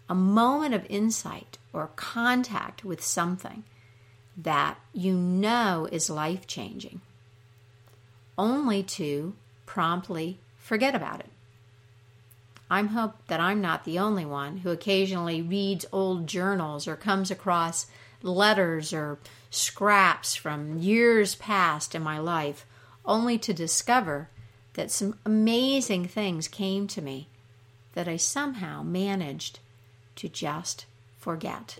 a 0.07 0.15
moment 0.15 0.73
of 0.73 0.85
insight 0.89 1.57
or 1.73 1.89
contact 1.95 2.85
with 2.85 3.03
something 3.03 3.63
that 4.37 4.77
you 4.93 5.13
know 5.13 5.87
is 5.91 6.09
life 6.09 6.45
changing? 6.45 7.01
Only 8.41 8.81
to 8.81 9.35
promptly 9.67 10.39
forget 10.57 10.95
about 10.95 11.19
it. 11.19 11.29
I'm 12.71 12.87
hope 12.87 13.13
that 13.27 13.39
I'm 13.39 13.61
not 13.61 13.85
the 13.85 13.99
only 13.99 14.25
one 14.25 14.57
who 14.57 14.71
occasionally 14.71 15.43
reads 15.43 15.85
old 15.91 16.25
journals 16.25 16.87
or 16.87 16.95
comes 16.95 17.29
across 17.29 17.85
letters 18.23 18.93
or 18.93 19.19
scraps 19.51 20.33
from 20.33 20.79
years 20.79 21.35
past 21.35 21.93
in 21.93 22.01
my 22.01 22.17
life 22.17 22.65
only 23.05 23.37
to 23.37 23.53
discover 23.53 24.27
that 24.73 24.89
some 24.89 25.19
amazing 25.23 26.07
things 26.07 26.47
came 26.47 26.87
to 26.87 27.01
me 27.01 27.27
that 27.93 28.07
I 28.07 28.17
somehow 28.17 28.81
managed 28.81 29.59
to 30.15 30.27
just 30.29 30.85
forget. 31.19 31.77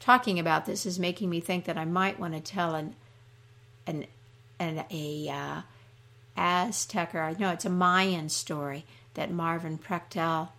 Talking 0.00 0.40
about 0.40 0.66
this 0.66 0.84
is 0.84 0.98
making 0.98 1.30
me 1.30 1.38
think 1.38 1.66
that 1.66 1.78
I 1.78 1.84
might 1.84 2.18
want 2.18 2.34
to 2.34 2.40
tell 2.40 2.74
an 2.74 2.96
an, 3.86 4.06
an 4.58 4.84
a 4.90 5.28
uh, 5.28 5.62
Aztec 6.36 7.14
or 7.14 7.34
no, 7.38 7.50
it's 7.50 7.64
a 7.64 7.70
Mayan 7.70 8.28
story 8.28 8.84
that 9.14 9.32
Martín 9.32 9.78
Prechtel 9.78 10.50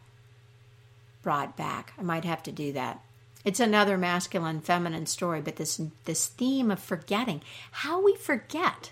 brought 1.21 1.55
back. 1.55 1.93
I 1.97 2.03
might 2.03 2.25
have 2.25 2.43
to 2.43 2.51
do 2.51 2.73
that. 2.73 3.01
It's 3.45 3.59
another 3.59 3.97
masculine 3.97 4.59
feminine 4.59 5.05
story, 5.05 5.41
but 5.41 5.55
this 5.55 5.81
this 6.05 6.27
theme 6.27 6.69
of 6.71 6.79
forgetting, 6.79 7.41
how 7.71 8.03
we 8.03 8.15
forget, 8.15 8.91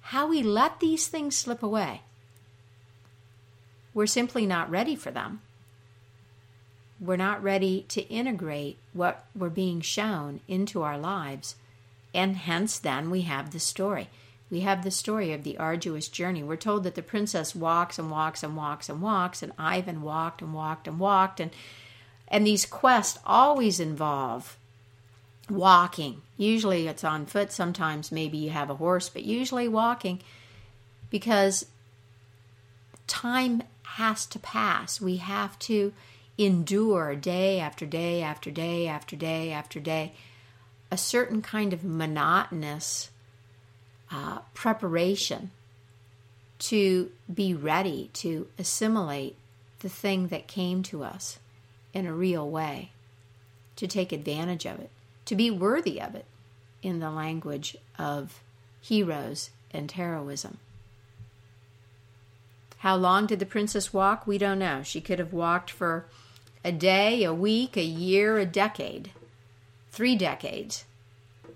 how 0.00 0.26
we 0.26 0.42
let 0.42 0.80
these 0.80 1.06
things 1.06 1.36
slip 1.36 1.62
away. 1.62 2.02
We're 3.94 4.06
simply 4.06 4.46
not 4.46 4.70
ready 4.70 4.96
for 4.96 5.10
them. 5.10 5.40
We're 7.00 7.16
not 7.16 7.42
ready 7.42 7.86
to 7.88 8.02
integrate 8.08 8.78
what 8.92 9.24
we're 9.34 9.48
being 9.48 9.80
shown 9.80 10.40
into 10.46 10.82
our 10.82 10.98
lives. 10.98 11.54
And 12.12 12.36
hence, 12.36 12.78
then, 12.78 13.10
we 13.10 13.22
have 13.22 13.52
the 13.52 13.60
story 13.60 14.08
we 14.50 14.60
have 14.60 14.82
the 14.82 14.90
story 14.90 15.32
of 15.32 15.44
the 15.44 15.56
arduous 15.58 16.08
journey. 16.08 16.42
We're 16.42 16.56
told 16.56 16.82
that 16.82 16.96
the 16.96 17.02
princess 17.02 17.54
walks 17.54 17.98
and 17.98 18.10
walks 18.10 18.42
and 18.42 18.56
walks 18.56 18.88
and 18.88 19.00
walks, 19.00 19.42
and 19.42 19.52
Ivan 19.56 20.02
walked 20.02 20.42
and 20.42 20.52
walked 20.52 20.88
and 20.88 20.98
walked, 20.98 21.38
and 21.38 21.52
and 22.26 22.46
these 22.46 22.66
quests 22.66 23.18
always 23.24 23.78
involve 23.78 24.56
walking. 25.48 26.22
Usually 26.36 26.88
it's 26.88 27.04
on 27.04 27.26
foot, 27.26 27.52
sometimes 27.52 28.12
maybe 28.12 28.38
you 28.38 28.50
have 28.50 28.70
a 28.70 28.76
horse, 28.76 29.08
but 29.08 29.24
usually 29.24 29.68
walking 29.68 30.20
because 31.10 31.66
time 33.06 33.62
has 33.82 34.26
to 34.26 34.38
pass. 34.38 35.00
We 35.00 35.16
have 35.16 35.58
to 35.60 35.92
endure 36.38 37.14
day 37.14 37.60
after 37.60 37.84
day 37.86 38.22
after 38.22 38.50
day 38.50 38.86
after 38.86 39.16
day 39.16 39.52
after 39.52 39.78
day 39.78 40.12
a 40.90 40.96
certain 40.96 41.42
kind 41.42 41.72
of 41.72 41.84
monotonous 41.84 43.10
uh, 44.10 44.40
preparation 44.54 45.50
to 46.58 47.10
be 47.32 47.54
ready 47.54 48.10
to 48.12 48.48
assimilate 48.58 49.36
the 49.80 49.88
thing 49.88 50.28
that 50.28 50.46
came 50.46 50.82
to 50.82 51.02
us 51.02 51.38
in 51.94 52.06
a 52.06 52.12
real 52.12 52.48
way, 52.48 52.92
to 53.76 53.86
take 53.86 54.12
advantage 54.12 54.66
of 54.66 54.78
it, 54.78 54.90
to 55.24 55.34
be 55.34 55.50
worthy 55.50 56.00
of 56.00 56.14
it 56.14 56.26
in 56.82 57.00
the 57.00 57.10
language 57.10 57.76
of 57.98 58.40
heroes 58.80 59.50
and 59.70 59.90
heroism. 59.90 60.58
How 62.78 62.96
long 62.96 63.26
did 63.26 63.38
the 63.38 63.46
princess 63.46 63.92
walk? 63.92 64.26
We 64.26 64.38
don't 64.38 64.58
know. 64.58 64.82
She 64.82 65.00
could 65.00 65.18
have 65.18 65.32
walked 65.32 65.70
for 65.70 66.06
a 66.64 66.72
day, 66.72 67.24
a 67.24 67.32
week, 67.32 67.76
a 67.76 67.82
year, 67.82 68.38
a 68.38 68.46
decade, 68.46 69.10
three 69.90 70.16
decades 70.16 70.84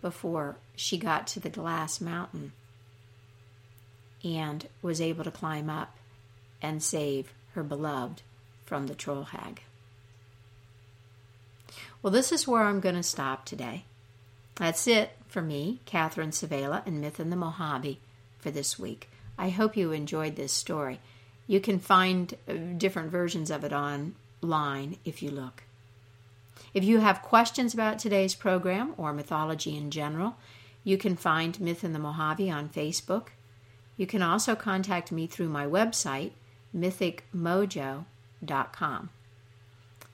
before 0.00 0.56
she 0.76 0.98
got 0.98 1.26
to 1.28 1.40
the 1.40 1.50
glass 1.50 2.00
mountain 2.00 2.52
and 4.22 4.66
was 4.82 5.00
able 5.00 5.24
to 5.24 5.30
climb 5.30 5.68
up 5.68 5.96
and 6.62 6.82
save 6.82 7.32
her 7.54 7.62
beloved 7.62 8.22
from 8.64 8.86
the 8.86 8.94
troll 8.94 9.24
hag. 9.24 9.62
Well, 12.02 12.12
this 12.12 12.32
is 12.32 12.48
where 12.48 12.62
I'm 12.62 12.80
going 12.80 12.96
to 12.96 13.02
stop 13.02 13.44
today. 13.44 13.84
That's 14.56 14.86
it 14.86 15.10
for 15.26 15.42
me, 15.42 15.80
Catherine 15.84 16.30
Svehla, 16.30 16.86
and 16.86 17.00
Myth 17.00 17.18
in 17.18 17.30
the 17.30 17.36
Mojave 17.36 17.98
for 18.38 18.50
this 18.50 18.78
week. 18.78 19.08
I 19.38 19.50
hope 19.50 19.76
you 19.76 19.92
enjoyed 19.92 20.36
this 20.36 20.52
story. 20.52 21.00
You 21.46 21.60
can 21.60 21.78
find 21.78 22.34
uh, 22.48 22.54
different 22.78 23.10
versions 23.10 23.50
of 23.50 23.64
it 23.64 23.72
online 23.72 24.96
if 25.04 25.22
you 25.22 25.30
look. 25.30 25.63
If 26.72 26.84
you 26.84 27.00
have 27.00 27.22
questions 27.22 27.74
about 27.74 27.98
today's 27.98 28.34
program 28.34 28.94
or 28.96 29.12
mythology 29.12 29.76
in 29.76 29.90
general, 29.90 30.36
you 30.82 30.98
can 30.98 31.16
find 31.16 31.60
Myth 31.60 31.84
in 31.84 31.92
the 31.92 31.98
Mojave 31.98 32.50
on 32.50 32.68
Facebook. 32.68 33.28
You 33.96 34.06
can 34.06 34.22
also 34.22 34.54
contact 34.54 35.12
me 35.12 35.26
through 35.26 35.48
my 35.48 35.66
website, 35.66 36.32
mythicmojo.com. 36.76 39.10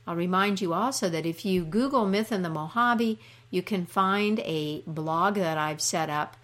I'll 0.07 0.17
remind 0.17 0.61
you 0.61 0.73
also 0.73 1.09
that 1.09 1.27
if 1.27 1.45
you 1.45 1.65
Google 1.65 2.07
Myth 2.07 2.33
in 2.33 2.43
the 2.43 2.51
Mojave, 2.51 3.19
you 3.51 3.63
can 3.63 3.87
find 3.87 4.41
a 4.41 4.83
blog 4.87 5.37
that 5.37 5.59
I've 5.59 5.81
set 5.81 6.11
up 6.11 6.37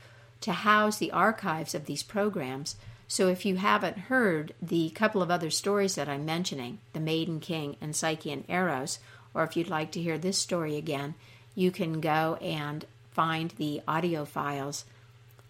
to 0.42 0.52
house 0.52 0.98
the 0.98 1.10
archives 1.10 1.74
of 1.74 1.86
these 1.86 2.02
programs. 2.02 2.76
So 3.08 3.28
if 3.28 3.44
you 3.44 3.56
haven't 3.56 3.98
heard 3.98 4.54
the 4.60 4.90
couple 4.90 5.22
of 5.22 5.30
other 5.30 5.50
stories 5.50 5.94
that 5.94 6.08
I'm 6.08 6.24
mentioning, 6.24 6.80
The 6.92 7.00
Maiden 7.00 7.40
King 7.40 7.76
and 7.80 7.94
Psyche 7.94 8.32
and 8.32 8.44
Eros, 8.48 8.98
or 9.36 9.44
if 9.44 9.54
you'd 9.54 9.68
like 9.68 9.92
to 9.92 10.00
hear 10.00 10.16
this 10.16 10.38
story 10.38 10.76
again, 10.76 11.14
you 11.54 11.70
can 11.70 12.00
go 12.00 12.38
and 12.40 12.86
find 13.12 13.52
the 13.58 13.82
audio 13.86 14.24
files 14.24 14.86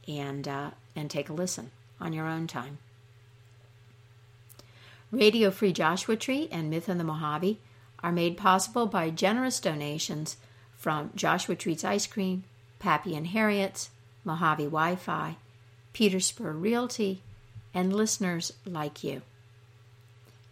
and 0.08 0.46
uh, 0.46 0.70
and 0.96 1.08
take 1.08 1.28
a 1.28 1.32
listen 1.32 1.70
on 2.00 2.12
your 2.12 2.26
own 2.26 2.48
time. 2.48 2.78
Radio 5.12 5.52
Free 5.52 5.72
Joshua 5.72 6.16
Tree 6.16 6.48
and 6.50 6.68
Myth 6.68 6.88
in 6.88 6.98
the 6.98 7.04
Mojave 7.04 7.60
are 8.02 8.12
made 8.12 8.36
possible 8.36 8.86
by 8.86 9.08
generous 9.08 9.60
donations 9.60 10.36
from 10.76 11.12
Joshua 11.14 11.54
Treats 11.54 11.84
Ice 11.84 12.08
Cream, 12.08 12.42
Pappy 12.80 13.14
and 13.14 13.28
Harriet's, 13.28 13.90
Mojave 14.24 14.64
Wi 14.64 14.96
Fi, 14.96 15.36
Peter 15.92 16.18
Spur 16.18 16.52
Realty, 16.52 17.22
and 17.72 17.94
listeners 17.94 18.52
like 18.66 19.04
you. 19.04 19.22